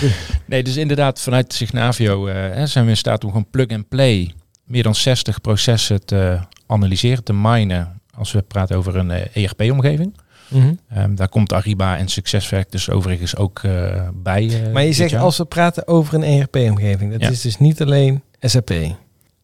Nee, 0.47 0.63
dus 0.63 0.77
inderdaad, 0.77 1.21
vanuit 1.21 1.53
Signavio 1.53 2.27
eh, 2.27 2.65
zijn 2.65 2.85
we 2.85 2.91
in 2.91 2.97
staat 2.97 3.25
om 3.25 3.31
gewoon 3.31 3.51
plug-and-play 3.51 4.33
meer 4.65 4.83
dan 4.83 4.95
60 4.95 5.41
processen 5.41 6.05
te 6.05 6.39
analyseren, 6.67 7.25
te 7.25 7.33
minen, 7.33 8.01
als 8.15 8.33
we 8.33 8.43
praten 8.43 8.77
over 8.77 8.97
een 8.97 9.11
eh, 9.11 9.45
ERP-omgeving. 9.45 10.17
Mhm. 10.49 10.75
Ehm, 10.89 11.15
daar 11.15 11.29
komt 11.29 11.53
Ariba 11.53 11.97
en 11.97 12.09
SuccessFactors 12.09 12.91
overigens 12.91 13.37
ook 13.37 13.59
eh, 13.63 14.09
bij. 14.15 14.71
Maar 14.73 14.85
je 14.85 14.93
zegt 14.93 15.11
jaar. 15.11 15.23
als 15.23 15.37
we 15.39 15.45
praten 15.45 15.87
over 15.89 16.15
een 16.15 16.23
ERP-omgeving, 16.23 17.13
dat 17.13 17.21
Ja. 17.21 17.29
is 17.29 17.41
dus 17.41 17.59
niet 17.59 17.83
alleen 17.83 18.23
SAP. 18.41 18.69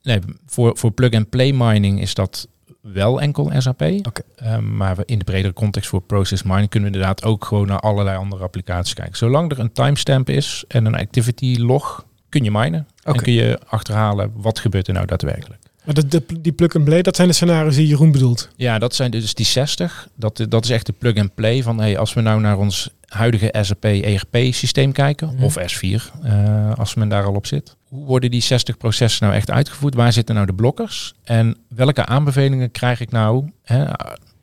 Nee, 0.02 0.18
voor, 0.46 0.76
voor 0.78 0.90
plug-and-play 0.90 1.52
mining 1.52 2.00
is 2.00 2.14
dat 2.14 2.48
wel 2.92 3.20
enkel 3.20 3.50
SAP. 3.58 3.82
Ehm, 3.82 4.76
maar 4.76 4.96
in 5.04 5.18
de 5.18 5.24
bredere 5.24 5.52
context 5.52 5.88
voor 5.88 6.00
process 6.00 6.42
mining 6.42 6.68
kunnen 6.68 6.90
we 6.90 6.96
inderdaad 6.96 7.24
ook 7.24 7.44
gewoon 7.44 7.66
naar 7.66 7.80
allerlei 7.80 8.16
andere 8.16 8.42
applicaties 8.42 8.94
kijken. 8.94 9.16
Zolang 9.16 9.50
er 9.50 9.58
een 9.58 9.72
timestamp 9.72 10.28
is 10.28 10.64
en 10.68 10.84
een 10.84 10.96
activity 10.96 11.56
log, 11.58 12.04
kun 12.28 12.44
je 12.44 12.50
minen. 12.50 12.86
En 13.02 13.16
kun 13.16 13.32
je 13.32 13.58
achterhalen 13.66 14.32
wat 14.34 14.58
gebeurt 14.58 14.88
er 14.88 14.94
nou 14.94 15.06
daadwerkelijk. 15.06 15.67
Maar 15.88 15.96
de, 15.96 16.06
de, 16.08 16.40
die 16.40 16.52
plug-and-play, 16.52 17.02
dat 17.02 17.16
zijn 17.16 17.28
de 17.28 17.34
scenario's 17.34 17.74
die 17.74 17.86
Jeroen 17.86 18.12
bedoelt. 18.12 18.48
Ja, 18.56 18.78
dat 18.78 18.94
zijn 18.94 19.10
dus 19.10 19.34
die 19.34 19.46
60. 19.46 20.08
Dat, 20.14 20.46
dat 20.48 20.64
is 20.64 20.70
echt 20.70 20.86
de 20.86 20.92
plug-and-play 20.92 21.62
van 21.62 21.80
hey, 21.80 21.98
als 21.98 22.14
we 22.14 22.20
nou 22.20 22.40
naar 22.40 22.58
ons 22.58 22.90
huidige 23.06 23.54
SAP 23.60 23.84
ERP-systeem 23.84 24.92
kijken, 24.92 25.34
Mhm. 25.34 25.44
of 25.44 25.56
S4, 25.58 26.12
eh, 26.22 26.72
als 26.74 26.94
men 26.94 27.08
daar 27.08 27.24
al 27.24 27.34
op 27.34 27.46
zit. 27.46 27.76
Hoe 27.88 28.04
worden 28.04 28.30
die 28.30 28.40
60 28.42 28.76
processen 28.76 29.24
nou 29.26 29.36
echt 29.38 29.50
uitgevoerd? 29.50 29.94
Waar 29.94 30.12
zitten 30.12 30.34
nou 30.34 30.46
de 30.46 30.54
blokkers? 30.54 31.14
En 31.24 31.56
welke 31.68 32.06
aanbevelingen 32.06 32.70
krijg 32.70 33.00
ik 33.00 33.10
nou 33.10 33.50
hè, 33.62 33.84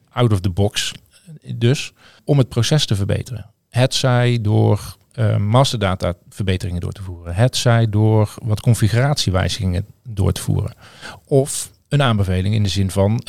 out 0.10 0.31
of 0.34 0.39
the 0.39 0.49
box 0.49 0.91
dus 1.55 1.93
om 2.23 2.38
het 2.38 2.49
proces 2.49 2.86
te 2.86 2.95
verbeteren? 2.95 3.45
Het 3.69 3.93
zij 3.93 4.39
door 4.41 4.95
eh, 5.15 5.38
masterdata 5.38 6.13
verbeteringen 6.30 6.82
door 6.82 6.91
te 6.91 7.04
voeren. 7.04 7.36
Het 7.36 7.58
zij 7.58 7.89
door 7.89 8.34
wat 8.43 8.62
configuratiewijzigingen 8.62 9.86
door 10.04 10.32
te 10.32 10.41
voeren. 10.41 10.73
Of 11.25 11.71
een 11.88 12.01
aanbeveling 12.01 12.56
in 12.56 12.63
de 12.63 12.69
zin 12.69 12.91
van 12.91 13.21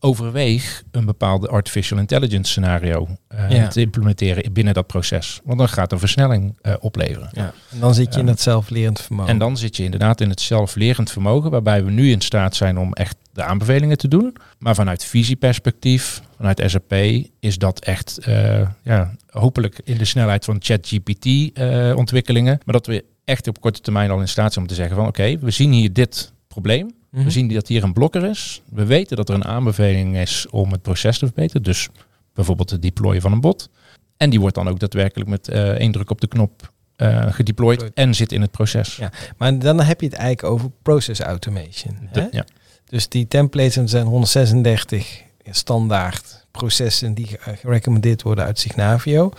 overweeg 0.00 0.82
een 0.90 1.04
bepaalde 1.04 1.48
artificial 1.48 1.98
intelligence 1.98 2.50
scenario 2.50 3.08
eh, 3.28 3.50
Ja. 3.50 3.68
te 3.68 3.80
implementeren 3.80 4.52
binnen 4.52 4.74
dat 4.74 4.86
proces. 4.86 5.40
Want 5.44 5.58
dan 5.58 5.68
gaat 5.68 5.92
een 5.92 5.98
versnelling 5.98 6.58
eh, 6.62 6.74
opleveren. 6.80 7.28
Ja. 7.32 7.52
En 7.70 7.78
dan 7.80 7.94
zit 7.94 8.04
je 8.06 8.10
in 8.12 8.18
Ehm, 8.18 8.26
dat 8.26 8.40
zelflerend 8.40 9.00
vermogen. 9.00 9.30
En 9.32 9.38
dan 9.38 9.56
zit 9.56 9.76
je 9.76 9.84
inderdaad 9.84 10.20
in 10.20 10.28
het 10.30 10.40
zelflerend 10.40 11.10
vermogen, 11.10 11.50
waarbij 11.50 11.84
we 11.84 11.90
nu 11.90 12.10
in 12.10 12.20
staat 12.20 12.56
zijn 12.56 12.78
om 12.78 12.92
echt 12.92 13.16
de 13.32 13.42
aanbevelingen 13.42 13.98
te 13.98 14.08
doen. 14.08 14.36
Maar 14.58 14.74
vanuit 14.74 15.04
visieperspectief, 15.04 16.22
vanuit 16.36 16.62
SAP, 16.66 16.92
is 17.40 17.58
dat 17.58 17.80
echt 17.84 18.18
eh, 18.18 18.68
ja, 18.82 19.14
hopelijk 19.30 19.80
in 19.84 19.98
de 19.98 20.04
snelheid 20.04 20.44
van 20.44 20.56
ChatGPT-ontwikkelingen. 20.58 22.58
maar 22.64 22.74
dat 22.74 22.86
we 22.86 23.04
echt 23.24 23.48
op 23.48 23.60
korte 23.60 23.80
termijn 23.80 24.10
al 24.10 24.20
in 24.20 24.28
staat 24.28 24.52
zijn 24.52 24.64
om 24.64 24.70
te 24.70 24.76
zeggen 24.76 24.96
van 24.96 25.06
oké, 25.06 25.38
we 25.38 25.50
zien 25.50 25.72
hier 25.72 25.92
dit 25.92 26.32
probleem. 26.48 26.94
Mhm. 27.14 27.24
We 27.24 27.30
zien 27.30 27.48
dat 27.48 27.68
hier 27.68 27.82
een 27.82 27.92
blokker 27.92 28.24
is. 28.24 28.62
We 28.70 28.84
weten 28.84 29.16
dat 29.16 29.28
er 29.28 29.34
een 29.34 29.44
aanbeveling 29.44 30.16
is 30.16 30.46
om 30.50 30.72
het 30.72 30.82
proces 30.82 31.18
te 31.18 31.24
verbeteren. 31.26 31.62
Dus 31.62 31.88
bijvoorbeeld 32.34 32.70
het 32.70 32.82
deployen 32.82 33.22
van 33.22 33.32
een 33.32 33.40
bot. 33.40 33.68
En 34.16 34.30
die 34.30 34.40
wordt 34.40 34.54
dan 34.54 34.68
ook 34.68 34.78
daadwerkelijk 34.78 35.30
met 35.30 35.48
eh 35.48 35.68
één 35.68 35.92
druk 35.92 36.10
op 36.10 36.20
de 36.20 36.26
knop 36.26 36.72
eh 36.96 37.32
gedeployed 37.32 37.90
en 37.94 38.14
zit 38.14 38.32
in 38.32 38.40
het 38.40 38.50
proces. 38.50 38.96
Ja, 38.96 39.12
maar 39.36 39.58
dan 39.58 39.80
heb 39.80 40.00
je 40.00 40.06
het 40.06 40.14
eigenlijk 40.16 40.52
over 40.54 40.70
process 40.82 41.20
automation. 41.20 41.96
De- 42.12 42.20
hè? 42.20 42.26
ja. 42.30 42.44
Dus 42.84 43.08
die 43.08 43.28
templates 43.28 43.90
zijn 43.90 44.06
136 44.06 45.22
standaard 45.50 46.46
processen 46.50 47.14
die 47.14 47.26
ge- 47.26 47.56
gerecommendeerd 47.56 48.22
worden 48.22 48.44
uit 48.44 48.58
Signavio. 48.58 49.30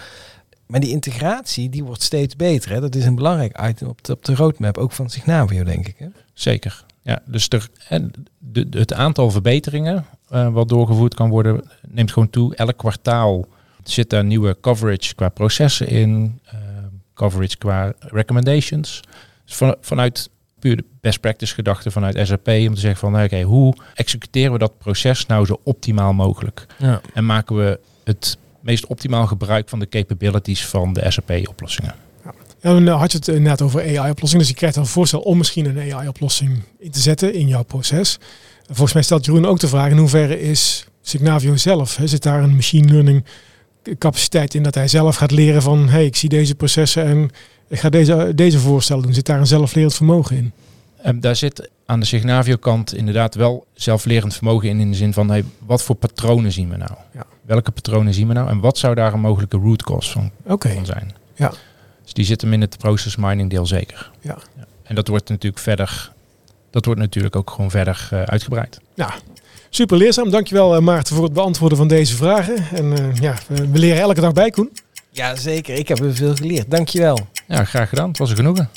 Maar 0.68 0.80
die 0.80 0.90
integratie 0.90 1.70
die 1.70 1.84
wordt 1.84 2.04
steeds 2.04 2.36
beter. 2.36 2.72
Hè? 2.72 2.80
Dat 2.82 2.96
is 2.96 3.06
een 3.06 3.16
belangrijk 3.16 3.62
item 3.70 3.88
op 3.88 4.04
de, 4.04 4.14
op 4.14 4.26
de 4.26 4.36
roadmap, 4.36 4.78
ook 4.78 4.92
van 4.92 5.10
Signavio, 5.10 5.64
denk 5.64 5.88
ik. 5.88 5.96
Hè? 5.98 6.08
Zeker. 6.34 6.86
Ja, 7.06 7.22
dus 7.26 7.48
er, 7.50 7.70
en 7.88 8.12
de, 8.38 8.68
het 8.70 8.94
aantal 8.94 9.32
verbeteringen 9.32 10.06
eh, 10.30 10.50
wat 10.50 10.70
doorgevoerd 10.70 11.14
kan 11.14 11.30
worden, 11.30 11.64
neemt 11.88 12.12
gewoon 12.12 12.30
toe. 12.30 12.56
Elk 12.56 12.78
kwartaal 12.78 13.46
zit 13.84 14.10
daar 14.10 14.24
nieuwe 14.24 14.58
coverage 14.62 15.16
qua 15.16 15.30
processen 15.30 15.88
in, 15.88 16.40
eh, 16.46 16.58
coverage 17.14 17.58
qua 17.58 17.94
recommendations. 18.00 19.02
Dus 19.46 19.56
van, 19.56 19.76
vanuit 19.82 20.30
puur 20.60 20.76
de 20.76 20.86
best 21.02 21.20
practice 21.20 21.54
gedachte 21.54 21.92
vanuit 21.92 22.28
SAP 22.28 22.48
om 22.48 22.74
te 22.74 22.80
zeggen 22.80 23.00
van 23.00 23.12
nou, 23.12 23.26
oké, 23.26 23.42
hoe 23.42 23.74
executeren 23.94 24.52
we 24.52 24.58
dat 24.58 24.78
proces 24.78 25.26
nou 25.26 25.46
zo 25.46 25.60
optimaal 25.64 26.14
mogelijk? 26.14 26.66
Ja. 26.78 27.02
En 27.14 27.26
maken 27.26 27.56
we 27.56 27.80
het 28.04 28.38
meest 28.60 28.86
optimaal 28.86 29.28
gebruik 29.28 29.70
van 29.70 29.80
de 29.80 29.90
capabilities 29.90 30.66
van 30.66 30.94
de 30.94 31.12
SAP-oplossingen. 31.12 31.96
Dan 32.74 32.88
had 32.88 33.12
je 33.12 33.18
het 33.18 33.40
net 33.40 33.62
over 33.62 33.82
AI-oplossingen. 33.82 34.46
Dus 34.46 34.48
je 34.48 34.58
krijgt 34.58 34.76
dan 34.76 34.84
een 34.84 34.90
voorstel 34.90 35.20
om 35.20 35.38
misschien 35.38 35.66
een 35.66 35.94
AI-oplossing 35.94 36.62
in 36.80 36.92
te 36.92 37.00
zetten 37.00 37.34
in 37.34 37.48
jouw 37.48 37.64
proces. 37.64 38.18
Volgens 38.66 38.94
mij 38.94 39.04
stelt 39.04 39.26
Jeroen 39.26 39.46
ook 39.46 39.60
de 39.60 39.68
vraag 39.68 39.90
in 39.90 39.98
hoeverre 39.98 40.42
is 40.42 40.88
Signavio 41.02 41.56
zelf? 41.56 41.96
Hè? 41.96 42.08
Zit 42.08 42.24
daar 42.24 42.44
een 42.44 42.56
machine 42.56 42.92
learning 42.92 43.26
capaciteit 43.98 44.54
in 44.54 44.64
dat 44.64 44.76
hij 44.76 44.88
zelf 44.88 45.16
gaat 45.16 45.32
leren 45.32 45.62
van 45.62 45.90
hey, 45.90 46.06
ik 46.06 46.16
zie 46.16 46.30
deze 46.30 46.56
processen 46.56 47.06
en 47.06 47.30
ik 47.68 47.80
ga 47.80 47.90
deze, 47.90 48.32
deze 48.36 48.60
voorstellen 48.60 49.04
doen. 49.04 49.14
Zit 49.14 49.26
daar 49.26 49.40
een 49.40 49.48
zelflerend 49.48 49.94
vermogen 49.94 50.38
in? 50.38 50.52
Ehm, 51.02 51.20
daar 51.20 51.36
zit 51.36 51.70
aan 51.86 52.00
de 52.00 52.06
Signavio-kant 52.06 52.96
inderdaad 52.96 53.36
wel 53.36 53.66
zelflerend 53.74 54.34
vermogen 54.34 54.70
in, 54.70 54.80
in 54.80 54.92
de 54.92 54.98
zin 54.98 55.14
van 55.14 55.30
hey, 55.30 55.44
wat 55.66 55.84
voor 55.84 55.96
patronen 55.96 56.52
zien 56.52 56.70
we 56.70 56.78
nou? 56.78 56.92
Welke 57.42 57.72
patronen 57.72 58.14
zien 58.14 58.28
we 58.28 58.34
nou? 58.34 58.50
En 58.50 58.60
wat 58.60 58.78
zou 58.78 58.96
daar 58.96 59.14
een 59.14 59.20
mogelijke 59.20 59.58
root 59.58 59.84
cause 59.84 60.12
van, 60.12 60.32
Oké. 60.46 60.74
van 60.74 60.86
zijn? 60.86 61.12
Ja. 61.36 61.54
Dus 62.06 62.14
die 62.14 62.26
zit 62.26 62.42
hem 62.42 62.54
in 62.54 62.62
het 62.62 62.78
process 62.78 63.16
mining 63.16 63.50
deel 63.50 63.66
zeker. 63.66 64.12
Ja. 64.22 64.38
En 64.84 64.96
dat 64.96 65.08
wordt 65.08 65.30
natuurlijk 65.30 65.62
verder, 65.64 66.12
dat 66.72 66.86
wordt 66.86 67.00
natuurlijk 67.00 67.36
ook 67.36 67.50
gewoon 67.50 67.70
verder 67.72 68.08
eh, 68.12 68.22
uitgebreid. 68.22 68.80
Ja, 68.94 69.14
super 69.70 69.98
leerzaam. 69.98 70.30
Dankjewel 70.30 70.76
eh, 70.76 70.82
Maarten 70.82 71.16
voor 71.16 71.24
het 71.24 71.34
beantwoorden 71.34 71.78
van 71.78 71.88
deze 71.88 72.16
vragen. 72.16 72.56
En 72.74 72.98
eh, 72.98 73.16
ja, 73.22 73.36
we, 73.48 73.68
we 73.70 73.78
leren 73.80 74.02
elke 74.02 74.22
dag 74.22 74.34
bij 74.34 74.50
Koen. 74.50 74.70
Ja, 75.12 75.36
zeker. 75.36 75.76
Ik 75.76 75.88
heb 75.88 76.00
er 76.00 76.16
veel 76.16 76.36
geleerd. 76.36 76.72
Dankjewel. 76.72 77.28
Ja, 77.48 77.64
graag 77.64 77.90
gedaan. 77.90 78.08
Het 78.08 78.18
was 78.18 78.30
een 78.30 78.36
genoegen. 78.36 78.70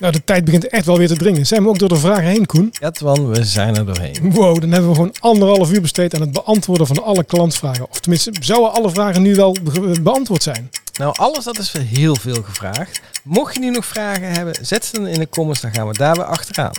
Nou, 0.00 0.12
de 0.12 0.24
tijd 0.24 0.44
begint 0.44 0.68
echt 0.68 0.86
wel 0.86 0.98
weer 0.98 1.08
te 1.08 1.16
dringen. 1.16 1.46
Zijn 1.46 1.62
we 1.62 1.68
ook 1.68 1.78
door 1.78 1.88
de 1.88 1.96
vragen 1.96 2.24
heen, 2.24 2.46
Koen? 2.46 2.72
Ja, 2.80 2.90
Twan, 2.90 3.28
we 3.28 3.44
zijn 3.44 3.76
er 3.76 3.86
doorheen. 3.86 4.32
Wow, 4.32 4.60
dan 4.60 4.70
hebben 4.70 4.88
we 4.90 4.94
gewoon 4.96 5.14
anderhalf 5.18 5.72
uur 5.72 5.80
besteed 5.80 6.14
aan 6.14 6.20
het 6.20 6.32
beantwoorden 6.32 6.86
van 6.86 7.02
alle 7.02 7.24
klantvragen. 7.24 7.90
Of 7.90 8.00
tenminste, 8.00 8.32
zouden 8.40 8.72
alle 8.72 8.90
vragen 8.90 9.22
nu 9.22 9.34
wel 9.34 9.56
be- 9.62 10.00
beantwoord 10.02 10.42
zijn? 10.42 10.70
Nou, 10.98 11.14
alles 11.16 11.44
dat 11.44 11.58
is 11.58 11.72
heel 11.72 12.16
veel 12.16 12.42
gevraagd. 12.42 13.00
Mocht 13.22 13.54
je 13.54 13.60
nu 13.60 13.70
nog 13.70 13.86
vragen 13.86 14.32
hebben, 14.32 14.54
zet 14.60 14.84
ze 14.84 14.92
dan 14.92 15.06
in 15.06 15.18
de 15.18 15.28
comments. 15.28 15.60
Dan 15.60 15.74
gaan 15.74 15.86
we 15.88 15.92
daar 15.92 16.14
weer 16.14 16.24
achteraan. 16.24 16.72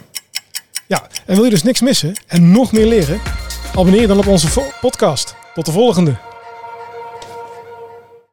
Ja, 0.88 1.08
en 1.26 1.36
wil 1.36 1.44
je 1.44 1.50
dus 1.50 1.64
niks 1.64 1.82
missen 1.82 2.14
en 2.28 2.52
nog 2.52 2.72
meer 2.72 2.86
leren? 2.86 3.22
Abonneer 3.70 4.08
dan 4.08 4.18
op 4.18 4.28
onze 4.28 4.72
podcast. 4.82 5.36
Tot 5.54 5.66
de 5.66 5.72
volgende. 5.72 6.18